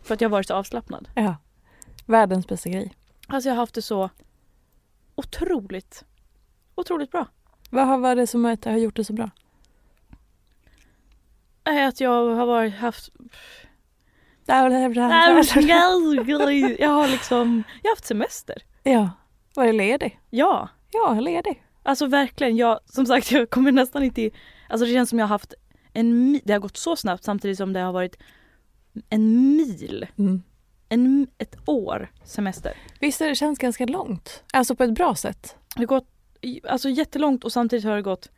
För 0.04 0.14
att 0.14 0.22
jag 0.22 0.30
har 0.30 0.32
varit 0.32 0.48
så 0.48 0.54
avslappnad. 0.54 1.10
Ja. 1.16 1.36
Världens 2.06 2.48
bästa 2.48 2.70
grej. 2.70 2.94
Alltså 3.28 3.50
jag 3.50 3.56
har 3.56 3.62
haft 3.62 3.76
det 3.76 3.82
så 3.82 4.10
otroligt, 5.16 6.04
otroligt 6.76 7.12
bra. 7.12 7.26
Vad 7.70 7.86
varit 8.00 8.18
det 8.18 8.28
som 8.28 8.46
har 8.46 8.78
gjort 8.78 8.96
det 8.96 9.04
så 9.04 9.14
bra? 9.14 9.30
Att 11.64 12.00
jag 12.02 12.36
har 12.36 12.46
varit, 12.46 12.76
haft 12.76 13.10
Jag 16.80 16.90
har 16.90 17.08
liksom, 17.08 17.64
jag 17.84 17.90
har 17.90 17.96
haft 17.96 18.06
semester. 18.06 18.64
Ja. 18.84 19.10
Var 19.56 19.66
det 19.66 19.74
ledig? 19.74 20.20
Ja, 20.30 20.70
Ja, 20.92 21.20
ledig. 21.20 21.64
alltså 21.84 22.06
verkligen. 22.08 22.58
Jag, 22.58 22.80
som 22.86 23.06
sagt, 23.06 23.32
jag 23.32 23.50
kommer 23.50 23.72
nästan 23.72 24.04
inte 24.04 24.22
i, 24.22 24.32
Alltså 24.70 24.86
det 24.86 24.94
känns 24.94 25.10
som 25.10 25.20
jag 25.20 25.26
har 25.26 25.36
haft 25.36 25.54
en 25.94 26.40
Det 26.44 26.54
har 26.54 26.60
gått 26.60 26.78
så 26.78 26.96
snabbt 26.96 27.24
samtidigt 27.24 27.58
som 27.58 27.74
det 27.74 27.80
har 27.80 27.94
varit 27.94 28.18
en 29.10 29.56
mil, 29.58 30.08
Mm. 30.18 30.44
en, 30.90 31.28
ett 31.38 31.56
år 31.66 32.12
semester. 32.24 32.74
Visst 33.00 33.20
det 33.20 33.36
känns 33.36 33.60
ganska 33.60 33.86
långt? 33.86 34.44
Alltså 34.54 34.76
på 34.76 34.84
ett 34.84 34.94
bra 34.94 35.16
sätt. 35.16 35.56
Det 35.76 35.82
har 35.82 35.86
gått 35.86 36.08
alltså 36.64 36.90
jättelångt 36.90 37.44
och 37.44 37.52
samtidigt 37.52 37.86
har 37.86 37.96
det 37.96 38.02
gått 38.02 38.30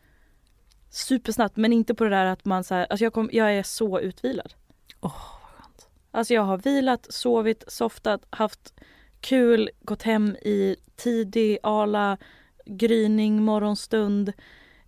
supersnabbt 0.89 1.58
men 1.58 1.74
inte 1.74 1.95
på 1.95 2.04
det 2.04 2.10
där 2.10 2.26
att 2.26 2.45
man 2.45 2.63
så 2.63 2.76
här, 2.76 2.88
alltså 2.89 3.04
jag, 3.04 3.13
kom, 3.13 3.30
jag 3.34 3.56
är 3.56 3.63
så 3.63 4.00
utvilad. 4.00 4.54
Åh, 5.02 5.12
vad 5.41 5.52
skönt. 5.52 5.88
Alltså 6.12 6.34
jag 6.34 6.41
har 6.41 6.58
vilat, 6.58 7.08
sovit, 7.13 7.63
softat, 7.67 8.26
haft 8.30 8.74
kul, 9.22 9.69
gått 9.82 10.04
hem 10.04 10.36
i 10.36 10.76
tidig 10.95 11.58
ala, 11.63 12.17
gryning, 12.65 13.43
morgonstund, 13.43 14.34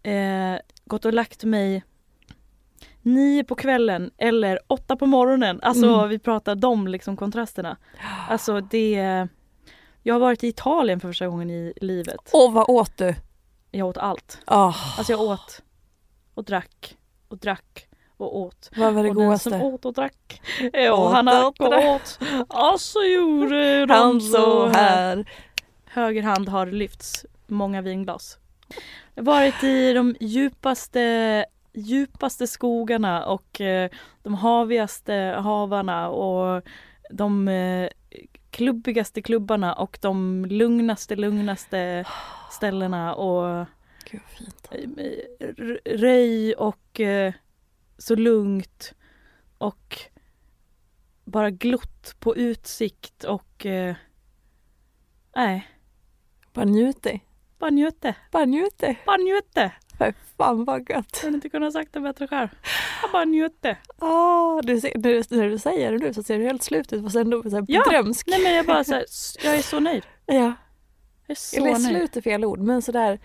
eh, 0.04 0.56
gått 0.86 1.06
och 1.06 1.14
lagt 1.14 1.44
mig 1.44 1.84
nio 3.02 3.44
på 3.44 3.56
kvällen 3.56 4.12
eller 4.18 4.60
åtta 4.68 4.96
på 4.96 5.06
morgonen. 5.06 5.60
Alltså 5.64 5.86
Mm. 5.94 6.10
vi 6.10 6.20
pratar 6.20 6.56
de 6.56 6.88
liksom 6.88 7.18
kontrasterna. 7.18 7.78
Alltså 8.30 8.62
det 8.62 9.28
Jag 10.04 10.16
har 10.16 10.20
varit 10.20 10.44
i 10.44 10.48
Italien 10.48 11.00
för 11.00 11.08
första 11.08 11.28
gången 11.28 11.50
i 11.50 11.74
livet. 11.82 12.30
Åh, 12.34 12.54
vad 12.54 12.70
åt 12.70 12.98
du? 12.98 13.16
Jag 13.72 13.88
åt 13.88 13.98
allt. 13.98 14.38
Åh, 14.48 14.98
Alltså 14.98 15.14
jag 15.14 15.22
åt 15.22 15.62
och 16.34 16.44
drack 16.44 16.98
och 17.28 17.38
drack 17.38 17.88
och 18.18 18.38
åt. 18.40 18.70
vad 18.78 18.94
var 18.94 19.04
det 19.04 19.10
och 19.10 19.16
den 19.16 19.40
som 19.40 19.62
åt 19.62 19.86
och 19.86 19.94
drack. 19.94 20.42
Ja, 20.74 20.94
Åt 20.94 21.14
han 21.14 21.28
och 21.28 21.34
drack 21.34 21.60
och 21.60 21.90
åt. 21.96 22.20
Alltså 22.50 23.00
gjorde 23.00 23.86
de 23.86 23.94
Han 23.94 24.22
så 24.22 24.68
här. 24.68 25.30
Höger 25.86 26.22
hand 26.24 26.50
har 26.50 26.66
lyfts 26.66 27.26
många 27.48 27.82
vinglas. 27.82 28.38
Jag 29.16 29.24
har 29.24 29.26
varit 29.34 29.64
i 29.64 29.94
de 29.94 30.16
djupaste, 30.20 31.46
djupaste 31.74 32.48
skogarna 32.48 33.26
och 33.26 33.62
eh, 33.62 33.90
de 34.24 34.34
havigaste 34.34 35.14
havarna 35.44 36.10
och 36.10 36.64
de 37.10 37.48
eh, 37.48 37.90
klubbigaste 38.50 39.22
klubbarna 39.22 39.74
och 39.74 39.98
de 40.02 40.46
lugnaste, 40.46 41.16
lugnaste 41.16 42.06
ställena 42.52 43.16
och 43.16 43.66
Gud 44.12 44.22
fint. 44.38 44.68
eh, 44.72 45.48
röj 45.86 46.54
och 46.54 47.02
så 47.98 48.16
lugnt 48.16 48.94
och 49.58 49.98
bara 51.26 51.50
glott 51.50 52.16
på 52.20 52.36
utsikt 52.36 53.24
och 53.24 53.66
nej, 55.36 55.68
Bara 56.54 56.66
njuter. 56.66 57.20
bara 57.60 57.70
njöte, 57.70 58.16
Bara 58.32 58.46
njuter. 58.46 59.02
bara 59.06 59.18
njöte. 59.18 59.72
För 60.06 60.14
fan 60.38 60.66
vad 60.66 60.90
gött. 60.90 60.90
Jag 61.14 61.22
hade 61.24 61.36
inte 61.36 61.50
kunnat 61.50 61.74
sagt 61.74 61.94
det 61.94 62.00
bättre 62.00 62.28
själv. 62.28 62.48
Jag 63.02 63.12
bara 63.12 63.26
njöte. 63.26 63.78
Åh, 64.00 64.60
du 64.64 64.82
ser, 64.82 64.98
du, 64.98 65.24
när 65.30 65.50
du 65.50 65.58
säger 65.60 65.92
det 65.92 65.98
nu 65.98 66.14
så 66.14 66.24
ser 66.24 66.38
du 66.38 66.44
helt 66.44 66.64
slut 66.64 66.94
ut 66.94 67.04
fast 67.04 67.16
ändå 67.16 67.44
så 67.44 67.50
här 67.50 67.66
Ja. 67.68 67.84
drömsk. 67.90 68.28
Nej 68.28 68.44
men 68.44 68.54
jag 68.54 68.66
bara 68.66 68.84
så 68.84 68.94
här, 68.94 69.06
jag 69.44 69.56
är 69.56 69.62
så 69.62 69.80
nöjd. 69.80 70.04
Ja. 70.26 70.34
Jag 70.36 70.54
är 71.28 71.36
så 71.36 71.58
Eller 71.58 71.72
nöjd. 71.72 71.86
slut 71.88 72.18
är 72.18 72.22
fel 72.22 72.46
ord 72.46 72.60
men 72.60 72.82
sådär 72.82 73.20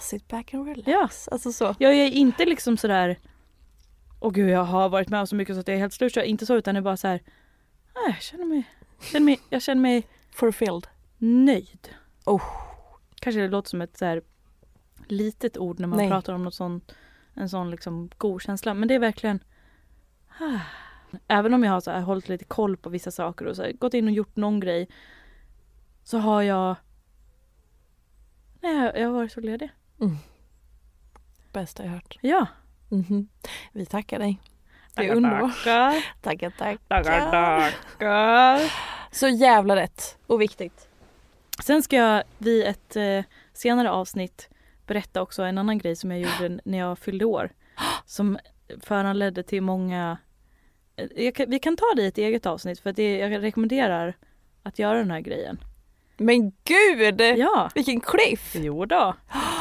sit 0.00 0.28
back 0.28 0.54
and 0.54 0.66
relax. 0.68 0.88
Ja. 0.88 1.08
Alltså 1.32 1.52
så. 1.52 1.74
Jag 1.78 1.92
är 1.94 2.10
inte 2.10 2.44
liksom 2.44 2.76
sådär 2.76 3.18
Åh 4.20 4.32
gud 4.32 4.50
jag 4.50 4.64
har 4.64 4.88
varit 4.88 5.08
med 5.08 5.20
om 5.20 5.26
så 5.26 5.36
mycket 5.36 5.54
så 5.56 5.60
att 5.60 5.68
jag 5.68 5.74
är 5.74 5.80
helt 5.80 5.94
slut. 5.94 6.16
Jag 6.16 6.24
är 6.24 6.28
inte 6.28 6.46
så 6.46 6.54
utan 6.56 6.74
det 6.74 6.78
är 6.78 6.82
bara 6.82 6.96
så 6.96 7.08
här. 7.08 7.22
Nej, 7.94 8.04
jag 8.14 8.22
känner 8.22 8.44
mig, 8.44 8.64
känner 9.00 9.24
mig, 9.24 9.40
jag 9.50 9.62
känner 9.62 9.82
mig 9.82 10.06
Fulfilled. 10.34 10.86
nöjd. 11.18 11.88
Oh. 12.24 12.42
Kanske 13.20 13.40
det 13.40 13.48
låter 13.48 13.68
som 13.68 13.80
ett 13.80 13.98
så 13.98 14.04
här 14.04 14.22
litet 15.10 15.58
ord 15.58 15.80
när 15.80 15.88
man 15.88 15.98
Nej. 15.98 16.08
pratar 16.08 16.32
om 16.32 16.44
något 16.44 16.54
sånt, 16.54 16.94
en 17.34 17.48
sån 17.48 17.70
liksom 17.70 18.10
god 18.18 18.42
känsla. 18.42 18.74
Men 18.74 18.88
det 18.88 18.94
är 18.94 18.98
verkligen 18.98 19.40
ah. 20.40 20.60
Även 21.28 21.54
om 21.54 21.64
jag 21.64 21.72
har 21.72 21.80
så 21.80 21.90
här, 21.90 22.00
hållit 22.00 22.28
lite 22.28 22.44
koll 22.44 22.76
på 22.76 22.90
vissa 22.90 23.10
saker 23.10 23.46
och 23.46 23.56
så 23.56 23.62
här, 23.62 23.72
gått 23.72 23.94
in 23.94 24.08
och 24.08 24.14
gjort 24.14 24.36
någon 24.36 24.60
grej 24.60 24.88
så 26.04 26.18
har 26.18 26.42
jag 26.42 26.76
Nej, 28.60 28.92
jag, 28.94 29.06
har 29.06 29.12
varit 29.14 29.32
så 29.32 29.40
ledig. 29.40 29.70
Bästa 31.52 31.84
jag 31.84 31.90
hört. 31.90 32.18
Ja. 32.20 32.46
Mhm. 32.88 33.28
Vi 33.72 33.86
tackar 33.86 34.18
dig. 34.18 34.40
Det 34.94 35.08
är 35.08 35.14
underbart. 35.14 35.64
tackar. 35.64 36.02
Tackar, 36.20 37.30
tackar. 37.30 38.72
Så 39.10 39.28
jävla 39.28 39.76
rätt 39.76 40.18
och 40.26 40.40
viktigt. 40.40 40.88
Sen 41.62 41.82
ska 41.82 41.96
jag 41.96 42.22
vid 42.38 42.64
ett 42.64 42.96
eh, 42.96 43.24
senare 43.52 43.90
avsnitt 43.90 44.48
berätta 44.86 45.22
också 45.22 45.42
en 45.42 45.58
annan 45.58 45.78
grej 45.78 45.96
som 45.96 46.10
jag 46.10 46.20
gjorde 46.20 46.60
när 46.64 46.78
jag 46.78 46.98
fyllde 46.98 47.24
år. 47.24 47.50
Som 48.04 48.38
föranledde 48.80 49.42
till 49.42 49.62
många... 49.62 50.16
kan, 51.34 51.50
vi 51.50 51.58
kan 51.58 51.76
ta 51.76 51.84
det 51.96 52.02
i 52.02 52.06
ett 52.06 52.18
eget 52.18 52.46
avsnitt 52.46 52.80
för 52.80 52.90
att 52.90 52.96
det, 52.96 53.18
jag 53.18 53.42
rekommenderar 53.42 54.16
att 54.62 54.78
göra 54.78 54.98
den 54.98 55.10
här 55.10 55.20
grejen. 55.20 55.58
Men 56.16 56.52
gud! 56.64 57.20
Ja, 57.20 57.70
Vilken 57.74 58.00
cliff! 58.00 58.56
jo 58.58 58.84
då. 58.84 59.14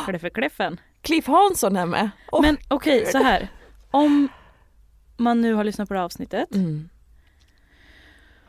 Kleffe 0.06 0.30
kläffen. 0.30 0.80
Cliff 1.02 1.28
Hansson 1.28 1.76
är 1.76 1.86
med. 1.86 2.10
Åh, 2.32 2.42
Men 2.42 2.58
okej, 2.68 3.06
så 3.06 3.18
här. 3.18 3.48
Om 3.92 4.28
man 5.18 5.42
nu 5.42 5.54
har 5.54 5.64
lyssnat 5.64 5.88
på 5.88 5.94
det 5.94 6.00
här 6.00 6.06
avsnittet 6.06 6.56
Mm. 6.56 6.90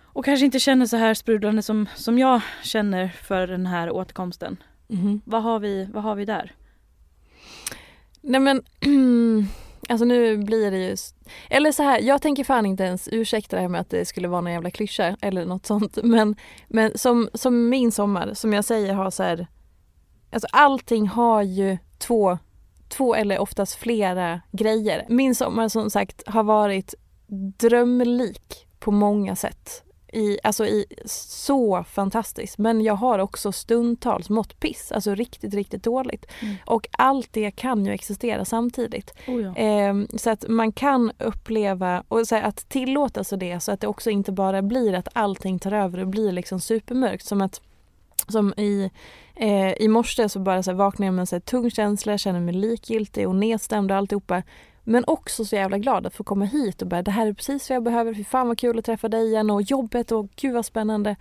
och 0.04 0.24
kanske 0.24 0.44
inte 0.46 0.60
känner 0.60 0.86
så 0.86 0.96
här 0.96 1.14
sprudlande 1.14 1.62
som, 1.62 1.88
som 1.94 2.18
jag 2.18 2.40
känner 2.62 3.08
för 3.08 3.46
den 3.46 3.66
här 3.66 3.90
återkomsten. 3.90 4.56
Mhm. 4.88 5.20
Vad 5.24 5.42
har 5.42 5.58
vi, 5.58 5.88
vad 5.92 6.02
har 6.02 6.14
vi 6.14 6.24
där? 6.24 6.54
Nej 8.28 8.40
men, 8.40 8.62
alltså 9.88 10.04
nu 10.04 10.36
blir 10.36 10.70
det 10.70 10.78
ju... 10.78 10.96
Eller 11.50 11.72
så 11.72 11.82
här, 11.82 12.00
jag 12.00 12.22
tänker 12.22 12.44
fan 12.44 12.66
inte 12.66 12.84
ens 12.84 13.08
ursäkta 13.12 13.56
det 13.56 13.62
här 13.62 13.68
med 13.68 13.80
att 13.80 13.90
det 13.90 14.04
skulle 14.04 14.28
vara 14.28 14.40
någon 14.40 14.52
jävla 14.52 14.70
klyscha 14.70 15.16
eller 15.20 15.44
något 15.44 15.66
sånt. 15.66 15.98
Men, 16.02 16.36
men 16.68 16.98
som, 16.98 17.28
som 17.34 17.68
min 17.68 17.92
sommar, 17.92 18.34
som 18.34 18.52
jag 18.52 18.64
säger 18.64 18.94
har 18.94 19.10
så 19.10 19.22
här... 19.22 19.46
Alltså 20.30 20.48
allting 20.52 21.08
har 21.08 21.42
ju 21.42 21.78
två, 21.98 22.38
två 22.88 23.14
eller 23.14 23.38
oftast 23.38 23.74
flera 23.74 24.40
grejer. 24.52 25.06
Min 25.08 25.34
sommar 25.34 25.68
som 25.68 25.90
sagt 25.90 26.22
har 26.26 26.42
varit 26.42 26.94
drömlik 27.58 28.66
på 28.78 28.90
många 28.90 29.36
sätt 29.36 29.85
i, 30.12 30.38
alltså 30.42 30.66
i 30.66 30.86
så 31.04 31.84
fantastiskt. 31.84 32.58
Men 32.58 32.80
jag 32.80 32.94
har 32.94 33.18
också 33.18 33.52
stundtals 33.52 34.30
mått 34.30 34.60
piss, 34.60 34.92
alltså 34.92 35.14
riktigt, 35.14 35.54
riktigt 35.54 35.82
dåligt. 35.82 36.26
Mm. 36.42 36.54
Och 36.66 36.88
allt 36.90 37.32
det 37.32 37.50
kan 37.50 37.86
ju 37.86 37.92
existera 37.92 38.44
samtidigt. 38.44 39.14
Oh 39.28 39.42
ja. 39.42 39.54
Ehm, 39.56 40.08
så 40.14 40.30
att 40.30 40.44
man 40.48 40.72
kan 40.72 41.12
uppleva 41.18 42.04
och 42.08 42.28
så 42.28 42.34
här, 42.34 42.42
att 42.42 42.68
tillåta 42.68 43.24
sig 43.24 43.38
det 43.38 43.60
så 43.60 43.72
att 43.72 43.80
det 43.80 43.86
också 43.86 44.10
inte 44.10 44.32
bara 44.32 44.62
blir 44.62 44.94
att 44.94 45.08
allting 45.12 45.58
tar 45.58 45.72
över 45.72 45.98
och 45.98 46.08
blir 46.08 46.32
liksom 46.32 46.60
supermörkt. 46.60 47.24
Som 47.24 47.40
att 47.40 47.60
som 48.28 48.54
i, 48.56 48.90
eh, 49.34 49.72
i 49.72 49.88
morse 49.88 50.28
så 50.28 50.38
bara 50.38 50.62
så 50.62 50.70
här 50.70 50.78
vaknade 50.78 51.06
jag 51.06 51.14
med 51.14 51.20
en 51.20 51.26
så 51.26 51.34
här 51.34 51.40
tung 51.40 51.70
känsla, 51.70 52.18
känner 52.18 52.40
mig 52.40 52.54
likgiltig 52.54 53.28
och 53.28 53.36
nedstämd 53.36 53.90
och 53.90 53.96
alltihopa. 53.96 54.42
Men 54.88 55.04
också 55.06 55.44
så 55.44 55.56
jävla 55.56 55.78
glad 55.78 56.06
att 56.06 56.14
få 56.14 56.24
komma 56.24 56.44
hit 56.44 56.82
och 56.82 56.88
bara 56.88 57.02
det 57.02 57.10
här 57.10 57.26
är 57.26 57.32
precis 57.32 57.70
vad 57.70 57.76
jag 57.76 57.82
behöver, 57.82 58.14
fy 58.14 58.24
fan 58.24 58.48
vad 58.48 58.58
kul 58.58 58.78
att 58.78 58.84
träffa 58.84 59.08
dig 59.08 59.26
igen 59.26 59.50
och 59.50 59.62
jobbet 59.62 60.12
och 60.12 60.28
gud 60.36 60.54
vad 60.54 60.66
spännande. 60.66 61.16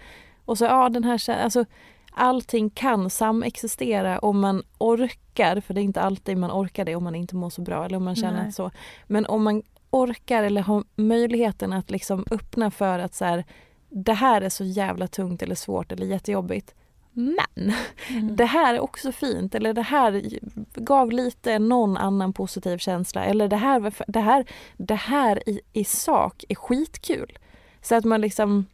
Och 0.46 0.58
så 0.58 0.66
ja 0.66 0.90
den 0.90 1.04
här 1.04 1.30
alltså 1.30 1.66
allting 2.12 2.70
kan 2.70 3.10
samexistera 3.10 4.20
om 4.20 4.40
man 4.40 4.64
orkar, 4.78 5.60
för 5.62 5.74
det 5.74 5.82
är 5.82 5.84
inte 5.84 6.02
alltid 6.02 6.38
man 6.38 6.52
orkar 6.52 6.86
det 6.86 6.96
om 6.96 7.04
man 7.04 7.16
inte 7.16 7.36
mår 7.36 7.50
så 7.50 7.62
bra 7.62 7.86
eller 7.86 7.98
om 7.98 8.04
man 8.04 8.16
känner 8.16 8.44
Nej. 8.44 8.52
så. 8.52 8.72
Men 9.08 9.26
om 9.26 9.44
man 9.44 9.64
orkar 9.90 10.44
eller 10.44 10.62
har 10.62 10.84
möjligheten 10.96 11.74
att 11.74 11.92
liksom 11.92 12.26
öppna 12.32 12.72
för 12.72 13.00
att 13.00 13.16
så 13.16 13.26
här, 13.26 13.46
det 13.90 14.14
här 14.14 14.42
är 14.42 14.50
så 14.50 14.64
jävla 14.64 15.08
tungt 15.08 15.42
eller 15.42 15.56
svårt 15.56 15.92
eller 15.92 16.06
jättejobbigt. 16.06 16.76
Men 17.18 17.74
Mm. 18.10 18.36
det 18.36 18.46
här 18.46 18.74
är 18.76 18.80
också 18.80 19.12
fint 19.12 19.56
eller 19.56 19.74
det 19.74 19.82
här 19.82 20.24
gav 20.76 21.12
lite 21.12 21.60
någon 21.60 21.98
annan 21.98 22.34
positiv 22.34 22.78
känsla 22.78 23.26
eller 23.26 23.48
det 23.48 23.56
här, 23.56 23.94
det 24.08 24.20
här, 24.20 24.46
det 24.78 24.96
här 24.96 25.50
i, 25.50 25.62
i 25.74 25.84
sak 25.84 26.44
är 26.50 26.56
skitkul. 26.56 27.38
Så 27.82 27.96
att 27.96 28.06
man 28.06 28.22
liksom, 28.22 28.66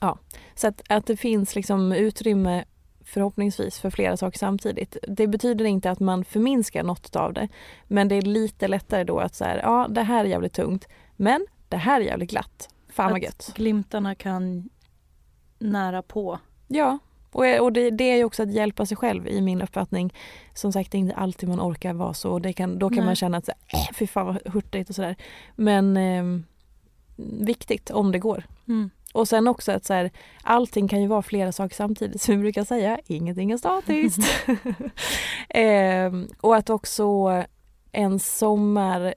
ja, 0.00 0.18
så 0.54 0.68
att, 0.68 0.82
att 0.88 1.06
det 1.06 1.16
finns 1.16 1.54
liksom 1.54 1.92
utrymme 1.92 2.64
förhoppningsvis 3.04 3.78
för 3.80 3.90
flera 3.90 4.16
saker 4.16 4.38
samtidigt. 4.38 4.96
Det 5.08 5.26
betyder 5.26 5.64
inte 5.64 5.90
att 5.90 6.00
man 6.00 6.24
förminskar 6.24 6.82
något 6.82 7.16
av 7.16 7.32
det. 7.32 7.48
Men 7.88 8.08
det 8.08 8.14
är 8.14 8.22
lite 8.22 8.68
lättare 8.68 9.04
då 9.04 9.18
att 9.18 9.34
säga, 9.34 9.60
ja 9.62 9.86
det 9.90 10.02
här 10.02 10.24
är 10.24 10.28
jävligt 10.28 10.52
tungt 10.54 10.88
men 11.16 11.46
det 11.68 11.76
här 11.76 12.00
är 12.00 12.04
jävligt 12.04 12.30
glatt. 12.30 12.68
Fan 12.88 13.10
vad 13.10 13.22
gött. 13.22 13.52
Glimtarna 13.54 14.14
kan 14.14 14.68
nära 15.58 16.02
på. 16.02 16.38
Ja, 16.68 16.98
och, 17.34 17.60
och 17.60 17.72
det, 17.72 17.90
det 17.90 18.04
är 18.04 18.16
ju 18.16 18.24
också 18.24 18.42
att 18.42 18.52
hjälpa 18.52 18.86
sig 18.86 18.96
själv 18.96 19.28
i 19.28 19.40
min 19.40 19.62
uppfattning. 19.62 20.14
Som 20.54 20.72
sagt, 20.72 20.92
det 20.92 20.98
är 20.98 21.00
inte 21.00 21.14
alltid 21.14 21.48
man 21.48 21.60
orkar 21.60 21.94
vara 21.94 22.14
så. 22.14 22.38
Det 22.38 22.52
kan, 22.52 22.78
då 22.78 22.88
kan 22.88 22.96
Nej. 22.96 23.06
man 23.06 23.16
känna 23.16 23.38
att 23.38 23.48
äh, 23.48 23.54
fy 23.94 24.06
fan 24.06 24.26
vad 24.26 24.52
hurtigt 24.52 24.88
och 24.88 24.94
sådär. 24.94 25.16
Men 25.56 25.96
ehm, 25.96 26.44
viktigt 27.40 27.90
om 27.90 28.12
det 28.12 28.18
går. 28.18 28.44
Mm. 28.68 28.90
Och 29.12 29.28
sen 29.28 29.48
också 29.48 29.72
att 29.72 29.84
så 29.84 29.94
här, 29.94 30.10
allting 30.42 30.88
kan 30.88 31.00
ju 31.00 31.06
vara 31.06 31.22
flera 31.22 31.52
saker 31.52 31.76
samtidigt. 31.76 32.22
Som 32.22 32.34
vi 32.36 32.40
brukar 32.40 32.64
säga, 32.64 33.00
ingenting 33.06 33.50
är 33.50 33.56
statiskt. 33.56 34.46
Ehm, 35.48 36.28
och 36.40 36.56
att 36.56 36.70
också 36.70 37.42
en 37.92 38.18
sommar, 38.18 39.14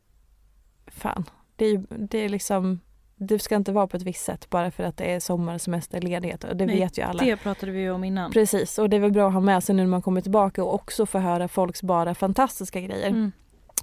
fan, 0.87 1.23
det 1.55 1.65
är 1.65 1.83
det 1.89 2.17
är 2.17 2.29
liksom 2.29 2.79
det 3.17 3.39
ska 3.39 3.55
inte 3.55 3.71
vara 3.71 3.87
på 3.87 3.97
ett 3.97 4.03
visst 4.03 4.25
sätt 4.25 4.49
bara 4.49 4.71
för 4.71 4.83
att 4.83 4.97
det 4.97 5.05
är 5.05 5.19
sommar, 5.19 5.57
semester, 5.57 6.01
ledighet. 6.01 6.43
Och 6.43 6.55
det 6.55 6.65
Nej, 6.65 6.79
vet 6.79 6.97
ju 6.97 7.01
alla. 7.01 7.23
Det 7.23 7.37
pratade 7.37 7.71
vi 7.71 7.79
ju 7.79 7.91
om 7.91 8.03
innan. 8.03 8.31
Precis, 8.31 8.79
och 8.79 8.89
det 8.89 8.95
är 8.95 9.01
väl 9.01 9.11
bra 9.11 9.27
att 9.27 9.33
ha 9.33 9.41
med 9.41 9.63
sig 9.63 9.75
nu 9.75 9.81
när 9.81 9.89
man 9.89 10.01
kommer 10.01 10.21
tillbaka 10.21 10.63
och 10.63 10.73
också 10.73 11.05
få 11.05 11.19
höra 11.19 11.47
folks 11.47 11.83
bara 11.83 12.15
fantastiska 12.15 12.81
grejer. 12.81 13.09
Mm. 13.09 13.31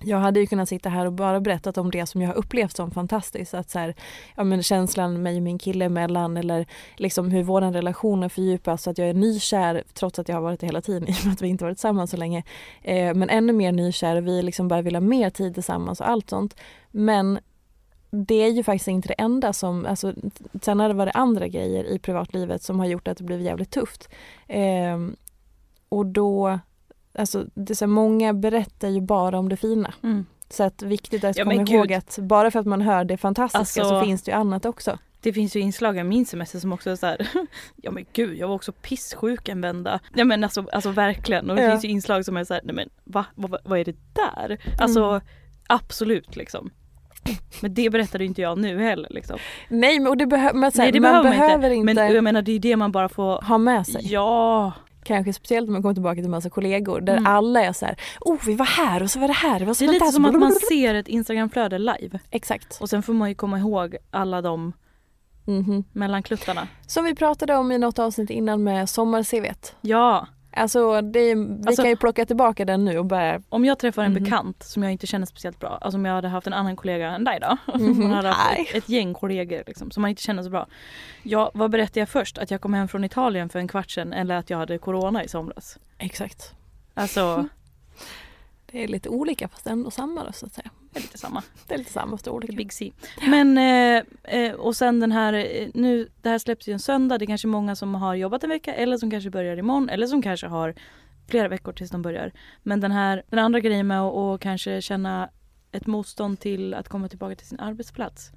Jag 0.02 0.18
hade 0.18 0.40
ju 0.40 0.46
kunnat 0.46 0.68
sitta 0.68 0.88
här 0.88 1.06
och 1.06 1.12
bara 1.12 1.40
berättat 1.40 1.78
om 1.78 1.90
det 1.90 2.06
som 2.06 2.22
jag 2.22 2.28
har 2.28 2.34
upplevt 2.34 2.76
som 2.76 2.90
fantastiskt. 2.90 3.54
Att 3.54 3.70
så 3.70 3.78
här, 3.78 3.94
ja, 4.36 4.44
men 4.44 4.62
känslan 4.62 5.22
mig 5.22 5.36
och 5.36 5.42
min 5.42 5.58
kille 5.58 5.84
emellan 5.84 6.36
eller 6.36 6.66
liksom 6.96 7.30
hur 7.30 7.42
vår 7.42 7.60
relation 7.60 8.22
har 8.22 8.28
fördjupats 8.28 8.82
så 8.82 8.90
att 8.90 8.98
jag 8.98 9.08
är 9.08 9.14
nykär 9.14 9.82
trots 9.94 10.18
att 10.18 10.28
jag 10.28 10.36
har 10.36 10.42
varit 10.42 10.60
det 10.60 10.66
hela 10.66 10.80
tiden 10.80 11.08
i 11.08 11.12
och 11.12 11.24
med 11.24 11.32
att 11.32 11.42
vi 11.42 11.48
inte 11.48 11.64
varit 11.64 11.76
tillsammans 11.76 12.10
så 12.10 12.16
länge. 12.16 12.42
Eh, 12.82 13.14
men 13.14 13.30
ännu 13.30 13.52
mer 13.52 13.72
nykär 13.72 14.16
och 14.16 14.26
vi 14.26 14.42
liksom 14.42 14.68
bara 14.68 14.82
vill 14.82 14.94
ha 14.94 15.00
mer 15.00 15.30
tid 15.30 15.54
tillsammans 15.54 16.00
och 16.00 16.08
allt 16.08 16.30
sånt. 16.30 16.56
Men 16.90 17.38
det 18.16 18.34
är 18.34 18.48
ju 18.50 18.62
faktiskt 18.62 18.88
inte 18.88 19.08
det 19.08 19.14
enda 19.14 19.52
som, 19.52 19.86
alltså, 19.86 20.14
sen 20.62 20.80
har 20.80 20.88
det 20.88 20.94
varit 20.94 21.16
andra 21.16 21.48
grejer 21.48 21.84
i 21.84 21.98
privatlivet 21.98 22.62
som 22.62 22.78
har 22.78 22.86
gjort 22.86 23.08
att 23.08 23.18
det 23.18 23.24
blivit 23.24 23.46
jävligt 23.46 23.70
tufft. 23.70 24.08
Ehm, 24.48 25.16
och 25.88 26.06
då, 26.06 26.58
alltså 27.14 27.44
det 27.54 27.72
är 27.72 27.74
så 27.74 27.84
här, 27.84 27.90
många 27.92 28.34
berättar 28.34 28.88
ju 28.88 29.00
bara 29.00 29.38
om 29.38 29.48
det 29.48 29.56
fina. 29.56 29.94
Mm. 30.02 30.26
Så 30.48 30.62
att 30.62 30.82
viktigt 30.82 31.24
att 31.24 31.36
Ja, 31.36 31.44
komma 31.44 31.54
ihåg 31.54 31.66
gud. 31.88 31.92
att 31.92 32.18
bara 32.18 32.50
för 32.50 32.58
att 32.60 32.66
man 32.66 32.80
hör 32.82 33.04
det 33.04 33.16
fantastiska 33.16 33.58
Alltså- 33.80 34.00
så 34.00 34.04
finns 34.04 34.22
det 34.22 34.30
ju 34.30 34.36
annat 34.36 34.64
också. 34.64 34.98
Det 35.20 35.32
finns 35.32 35.56
ju 35.56 35.60
inslag 35.60 35.98
av 35.98 36.04
min 36.06 36.26
semester 36.26 36.58
som 36.58 36.72
också 36.72 36.90
är 36.90 36.96
så 36.96 37.06
här, 37.06 37.28
ja 37.76 37.90
men 37.90 38.04
gud 38.12 38.38
jag 38.38 38.48
var 38.48 38.54
också 38.54 38.72
pissjuk 38.72 39.48
en 39.48 39.60
vända. 39.60 40.00
Ja 40.14 40.24
men 40.24 40.44
alltså, 40.44 40.66
alltså 40.72 40.90
verkligen 40.90 41.50
och 41.50 41.56
det 41.56 41.62
Ja. 41.64 41.70
finns 41.70 41.84
ju 41.84 41.88
inslag 41.88 42.24
som 42.24 42.36
är 42.36 42.44
så 42.44 42.54
här, 42.54 42.60
nej 42.64 42.74
men 42.74 42.88
va, 43.04 43.24
vad, 43.34 43.56
vad 43.64 43.78
är 43.78 43.84
det 43.84 43.96
där? 44.12 44.58
Alltså 44.80 45.04
Mm. 45.04 45.20
absolut 45.68 46.36
liksom. 46.36 46.70
Men 47.62 47.74
det 47.74 47.90
berättade 47.90 48.24
inte 48.24 48.42
jag 48.42 48.58
nu 48.58 48.82
heller 48.82 49.08
liksom. 49.10 49.38
Nej 49.68 50.00
men 50.00 50.06
och 50.10 50.16
det 50.16 50.24
behö- 50.26 50.52
men, 50.54 50.72
så 50.72 50.78
här, 50.78 50.84
Nej 50.84 50.92
det 50.92 51.00
man 51.00 51.22
behöver 51.22 51.58
man 51.58 51.72
inte. 51.72 51.90
inte, 51.90 52.02
Men 52.04 52.14
jag 52.14 52.24
menar 52.24 52.42
det 52.42 52.52
är 52.52 52.58
det 52.58 52.76
man 52.76 52.92
bara 52.92 53.08
får 53.08 53.42
ha 53.42 53.58
med 53.58 53.86
sig. 53.86 54.12
Ja, 54.12 54.72
Kanske 55.06 55.32
speciellt 55.32 55.66
om 55.68 55.72
man 55.72 55.82
kommer 55.82 55.94
tillbaka 55.94 56.20
till 56.20 56.30
massa 56.30 56.50
kollegor 56.50 57.00
där 57.00 57.12
Mm. 57.16 57.26
alla 57.32 57.62
är 57.64 57.72
så 57.72 57.86
här, 57.86 57.96
oh 58.20 58.38
vi 58.46 58.54
var 58.54 58.66
här 58.66 59.02
och 59.02 59.10
så 59.10 59.18
var 59.20 59.28
det 59.28 59.34
här, 59.34 59.58
det 59.58 59.64
var 59.64 59.74
så 59.74 59.84
det 59.84 59.88
är 59.88 59.92
lite 59.92 59.98
fantastiskt." 59.98 60.14
som 60.16 60.34
att 60.34 60.40
man 60.40 60.52
ser 60.52 60.94
ett 60.94 61.08
instagramflöde 61.08 61.78
live. 61.78 62.18
Exakt. 62.30 62.78
Och 62.80 62.88
sen 62.90 63.02
får 63.02 63.12
man 63.12 63.28
ju 63.28 63.34
komma 63.34 63.58
ihåg 63.58 63.96
alla 64.10 64.42
de 64.42 64.72
Mhm. 65.46 65.84
mellankluttarna. 65.92 66.68
Som 66.86 67.04
vi 67.04 67.14
pratade 67.14 67.56
om 67.56 67.72
i 67.72 67.78
något 67.78 67.98
avsnitt 67.98 68.30
innan 68.30 68.62
med 68.64 68.88
sommar-CVt. 68.90 69.74
Ja, 69.80 70.26
Alltså, 70.56 71.00
det 71.00 71.34
vi 71.34 71.62
Alltså- 71.66 71.82
kan 71.82 71.90
ju 71.90 71.96
plocka 71.96 72.26
tillbaka 72.26 72.64
den 72.64 72.84
nu 72.84 72.98
och 72.98 73.04
bara 73.06 73.42
om 73.48 73.64
jag 73.64 73.78
träffar 73.78 74.02
en 74.02 74.12
Mhm. 74.12 74.22
bekant 74.24 74.62
som 74.62 74.82
jag 74.82 74.92
inte 74.92 75.06
känner 75.06 75.26
speciellt 75.26 75.60
bra, 75.60 75.78
alltså 75.80 75.98
om 75.98 76.04
jag 76.04 76.14
hade 76.14 76.28
haft 76.28 76.46
en 76.46 76.52
annan 76.52 76.76
kollega 76.76 77.08
än 77.10 77.24
dig 77.24 77.38
då. 77.40 77.56
Mhm. 77.78 77.98
Man 78.00 78.10
hade 78.10 78.28
haft 78.28 78.58
ett, 78.58 78.74
ett 78.74 78.88
gäng 78.88 79.14
kollegor 79.14 79.62
liksom, 79.66 79.90
som 79.90 80.00
man 80.00 80.08
inte 80.10 80.22
känner 80.22 80.42
så 80.42 80.50
bra. 80.50 80.66
Ja, 81.22 81.50
vad 81.54 81.70
berättade 81.70 82.00
jag 82.00 82.08
först? 82.08 82.38
Att 82.38 82.50
jag 82.50 82.60
kom 82.60 82.74
hem 82.74 82.88
från 82.88 83.04
Italien 83.04 83.48
för 83.48 83.58
en 83.58 83.68
kvart 83.68 83.90
sedan 83.90 84.12
eller 84.12 84.34
att 84.36 84.50
jag 84.50 84.58
hade 84.58 84.78
corona 84.78 85.24
i 85.24 85.28
somras? 85.28 85.78
Exakt. 85.98 86.54
Alltså, 86.94 87.48
Det 88.66 88.84
är 88.84 88.88
lite 88.88 89.08
olika 89.08 89.48
fast 89.48 89.66
ändå 89.66 89.90
samma 89.90 90.24
då, 90.24 90.32
så 90.32 90.46
att 90.46 90.52
säga. 90.52 90.70
Det 90.94 91.00
är 91.00 91.02
lite 91.02 91.18
samma. 91.18 91.42
Det 91.66 91.74
är 91.74 91.78
lite 91.78 91.92
samma 91.92 92.18
olika. 92.26 92.52
Big 92.52 92.72
C. 92.72 92.92
Men 93.26 93.58
eh, 93.58 94.02
eh, 94.22 94.52
och 94.52 94.76
sen 94.76 95.00
den 95.00 95.12
här, 95.12 95.32
eh, 95.32 95.68
nu, 95.74 96.08
det 96.22 96.28
här 96.28 96.38
släpps 96.38 96.68
ju 96.68 96.72
en 96.72 96.78
söndag. 96.78 97.18
Det 97.18 97.24
är 97.24 97.26
kanske 97.26 97.48
många 97.48 97.76
som 97.76 97.94
har 97.94 98.14
jobbat 98.14 98.44
en 98.44 98.50
vecka 98.50 98.74
eller 98.74 98.96
som 98.98 99.10
kanske 99.10 99.30
börjar 99.30 99.56
imorgon 99.56 99.88
eller 99.88 100.06
som 100.06 100.22
kanske 100.22 100.46
har 100.46 100.74
flera 101.28 101.48
veckor 101.48 101.72
tills 101.72 101.90
de 101.90 102.02
börjar. 102.02 102.32
Men 102.62 102.80
den 102.80 102.92
här, 102.92 103.22
den 103.30 103.38
andra 103.38 103.60
grejen 103.60 103.86
med 103.86 104.00
att 104.00 104.14
och 104.14 104.40
kanske 104.40 104.82
känna 104.82 105.28
ett 105.72 105.86
motstånd 105.86 106.40
till 106.40 106.74
att 106.74 106.88
komma 106.88 107.08
tillbaka 107.08 107.34
till 107.34 107.46
sin 107.46 107.60
arbetsplats. 107.60 108.30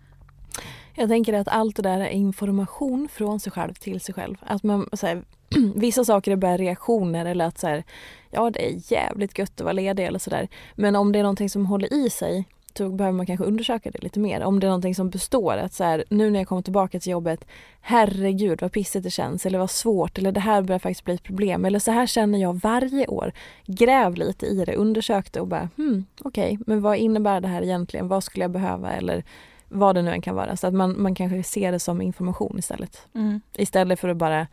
Jag 0.95 1.09
tänker 1.09 1.33
att 1.33 1.47
allt 1.47 1.75
det 1.75 1.81
där 1.81 1.99
är 1.99 2.09
information 2.09 3.07
från 3.11 3.39
sig 3.39 3.51
själv 3.51 3.73
till 3.73 3.99
sig 3.99 4.15
själv. 4.15 4.35
Att 4.41 4.63
man, 4.63 4.89
så 4.93 5.07
här, 5.07 5.23
vissa 5.75 6.05
saker 6.05 6.31
är 6.31 6.35
bara 6.35 6.57
reaktioner 6.57 7.25
eller 7.25 7.45
att 7.45 7.57
så 7.57 7.67
här, 7.67 7.83
ja 8.31 8.49
det 8.49 8.69
är 8.69 8.91
jävligt 8.91 9.37
gött 9.37 9.61
att 9.61 9.63
vara 9.63 9.73
ledig 9.73 10.05
eller 10.05 10.19
sådär. 10.19 10.47
Men 10.75 10.95
om 10.95 11.11
det 11.11 11.19
är 11.19 11.23
någonting 11.23 11.49
som 11.49 11.65
håller 11.65 11.93
i 11.93 12.09
sig 12.09 12.45
så 12.77 12.89
behöver 12.89 13.17
man 13.17 13.25
kanske 13.25 13.45
undersöka 13.45 13.91
det 13.91 14.03
lite 14.03 14.19
mer. 14.19 14.43
Om 14.43 14.59
det 14.59 14.67
är 14.67 14.69
någonting 14.69 14.95
som 14.95 15.09
består, 15.09 15.57
att 15.57 15.73
så 15.73 15.83
här, 15.83 16.03
nu 16.09 16.29
när 16.29 16.39
jag 16.39 16.47
kommer 16.47 16.61
tillbaka 16.61 16.99
till 16.99 17.11
jobbet, 17.11 17.45
herregud 17.81 18.61
vad 18.61 18.71
pissigt 18.71 19.03
det 19.03 19.09
känns 19.09 19.45
eller 19.45 19.59
vad 19.59 19.69
svårt 19.69 20.17
eller 20.17 20.31
det 20.31 20.39
här 20.39 20.61
börjar 20.61 20.79
faktiskt 20.79 21.05
bli 21.05 21.13
ett 21.13 21.23
problem 21.23 21.65
eller 21.65 21.79
så 21.79 21.91
här 21.91 22.05
känner 22.05 22.39
jag 22.39 22.53
varje 22.53 23.07
år. 23.07 23.31
Gräv 23.65 24.15
lite 24.15 24.45
i 24.45 24.65
det, 24.65 24.75
undersök 24.75 25.31
det 25.31 25.41
och 25.41 25.47
bara 25.47 25.69
hmm, 25.77 26.05
okej, 26.21 26.59
men 26.65 26.81
vad 26.81 26.97
innebär 26.97 27.41
det 27.41 27.47
här 27.47 27.61
egentligen? 27.61 28.07
Vad 28.07 28.23
skulle 28.23 28.43
jag 28.43 28.51
behöva 28.51 28.91
eller 28.91 29.23
vad 29.69 29.95
det 29.95 30.01
nu 30.01 30.11
än 30.11 30.21
kan 30.21 30.35
vara. 30.35 30.57
Så 30.57 30.67
att 30.67 30.73
man, 30.73 31.01
man 31.01 31.15
kanske 31.15 31.43
ser 31.43 31.71
det 31.71 31.79
som 31.79 32.01
information 32.01 32.59
istället. 32.59 33.07
Mm. 33.13 33.41
Istället 33.53 33.99
för 33.99 34.09
att 34.09 34.17
bara 34.17 34.47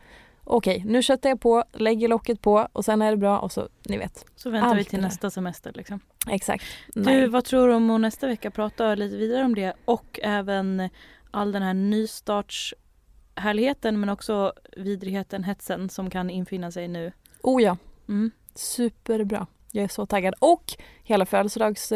okej, 0.45 0.83
nu 0.85 1.01
köttar 1.01 1.29
jag 1.29 1.39
på, 1.39 1.63
lägger 1.73 2.07
locket 2.07 2.41
på 2.41 2.67
och 2.73 2.85
sen 2.85 3.01
är 3.01 3.11
det 3.11 3.17
bra 3.17 3.39
och 3.39 3.51
så, 3.51 3.69
ni 3.83 3.97
vet. 3.97 4.25
Så 4.35 4.49
väntar 4.49 4.69
Allt 4.69 4.79
vi 4.79 4.83
till 4.83 5.01
nästa 5.01 5.29
semester. 5.29 5.71
Liksom. 5.75 5.99
Exakt. 6.29 6.65
Du, 6.93 7.01
Nej. 7.01 7.27
vad 7.27 7.45
tror 7.45 7.67
du 7.67 7.73
om 7.73 7.89
att 7.89 8.01
nästa 8.01 8.27
vecka 8.27 8.51
prata 8.51 8.95
lite 8.95 9.17
vidare 9.17 9.45
om 9.45 9.55
det 9.55 9.73
och 9.85 10.19
även 10.23 10.89
all 11.31 11.51
den 11.51 11.61
här 11.61 11.73
nystartshärligheten 11.73 13.99
men 13.99 14.09
också 14.09 14.53
vidrigheten, 14.77 15.43
hetsen 15.43 15.89
som 15.89 16.09
kan 16.09 16.29
infinna 16.29 16.71
sig 16.71 16.87
nu. 16.87 17.11
Oh 17.43 17.63
ja, 17.63 17.77
Mm. 18.07 18.31
superbra. 18.55 19.47
Jag 19.71 19.83
är 19.83 19.87
så 19.87 20.05
taggad. 20.05 20.33
Och 20.39 20.63
hela 21.03 21.25
födelsedags 21.25 21.93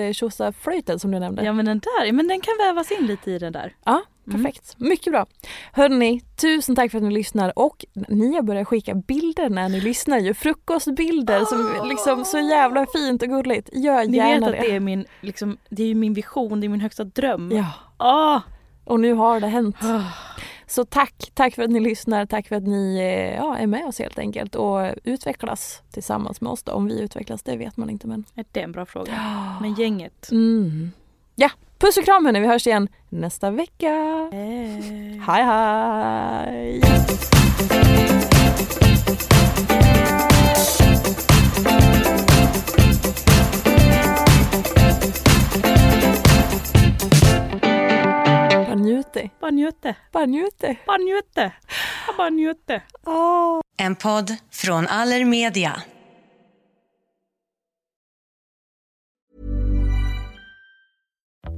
flöjten 0.60 1.00
som 1.00 1.12
du 1.12 1.20
nämnde. 1.20 1.44
Ja 1.44 1.54
men 1.54 1.66
den 1.66 1.80
där, 1.80 2.12
men 2.12 2.28
den 2.28 2.42
kan 2.42 2.54
vävas 2.60 2.92
in 2.92 3.08
lite 3.08 3.32
i 3.32 3.40
den 3.40 3.54
där. 3.54 3.76
Ja, 3.86 4.02
Mm. 4.30 4.44
perfekt. 4.44 4.76
Mycket 4.80 5.14
bra. 5.14 5.26
Hörni, 5.74 6.22
tusen 6.42 6.76
tack 6.76 6.92
för 6.92 6.98
att 6.98 7.04
ni 7.04 7.12
lyssnar 7.12 7.60
och 7.60 7.86
ni 8.10 8.36
har 8.36 8.42
börjat 8.42 8.68
skicka 8.68 8.96
bilder 8.96 9.50
när 9.50 9.70
ni 9.70 9.82
lyssnar 9.82 10.20
ju. 10.20 10.34
Frukostbilder 10.34 11.46
som 11.46 11.88
liksom 11.90 12.26
så 12.26 12.40
jävla 12.40 12.86
fint 12.94 13.22
och 13.22 13.30
gulligt. 13.30 13.70
Gör 13.74 14.06
Ni 14.06 14.18
gärna 14.18 14.50
vet 14.50 14.60
att 14.60 14.66
det 14.66 14.76
är 14.76 14.80
min, 14.80 15.06
liksom, 15.22 15.58
det 15.70 15.84
är 15.84 15.96
min 15.96 16.14
vision, 16.14 16.60
det 16.62 16.68
är 16.68 16.70
min 16.70 16.82
högsta 16.82 17.04
dröm. 17.04 17.52
Ja, 17.52 17.74
Ah! 17.98 18.42
och 18.86 19.00
nu 19.00 19.14
har 19.14 19.40
det 19.40 19.48
hänt. 19.48 19.76
Ah. 19.82 20.02
Så 20.68 20.86
tack, 20.86 21.32
tack 21.34 21.56
för 21.56 21.64
att 21.64 21.70
ni 21.70 21.80
lyssnar, 21.80 22.26
tack 22.26 22.48
för 22.48 22.56
att 22.56 22.64
ni 22.64 22.98
eh, 22.98 23.36
ja, 23.36 23.58
är 23.58 23.68
med 23.68 23.86
oss 23.86 24.00
helt 24.00 24.20
enkelt 24.20 24.56
och 24.56 24.92
utvecklas 25.04 25.82
tillsammans 25.92 26.42
med 26.42 26.52
oss. 26.52 26.64
Då. 26.64 26.72
Om 26.72 26.86
vi 26.86 27.00
utvecklas, 27.02 27.44
det 27.44 27.58
vet 27.58 27.78
man 27.78 27.90
inte 27.90 28.08
men. 28.08 28.26
Det 28.52 28.60
är 28.60 28.64
en 28.64 28.72
bra 28.72 28.86
fråga. 28.86 29.14
Men 29.62 29.74
gänget. 29.74 30.32
Mm. 30.32 30.92
Ja, 31.36 31.50
puss 31.80 31.98
och 31.98 32.06
kram 32.06 32.26
hörni, 32.26 32.40
vi 32.40 32.48
hörs 32.48 32.68
igen 32.68 32.88
nästa 33.10 33.52
vecka. 33.52 33.90
Hej 34.32 35.44
hej! 35.44 36.82
Bara 48.68 48.76
njuter. 48.76 49.30
Bara 49.42 49.52
njuter. 49.52 49.96
Bara 50.14 50.26
njuter. 50.26 50.78
Bara 50.88 50.98
njuter. 50.98 51.58
Jag 52.08 52.16
bara 52.18 52.30
njuter. 52.30 52.84
Åh. 53.06 53.62
En 53.78 53.96
podd 53.96 54.36
från 54.52 54.88
Allermedia. 54.88 55.82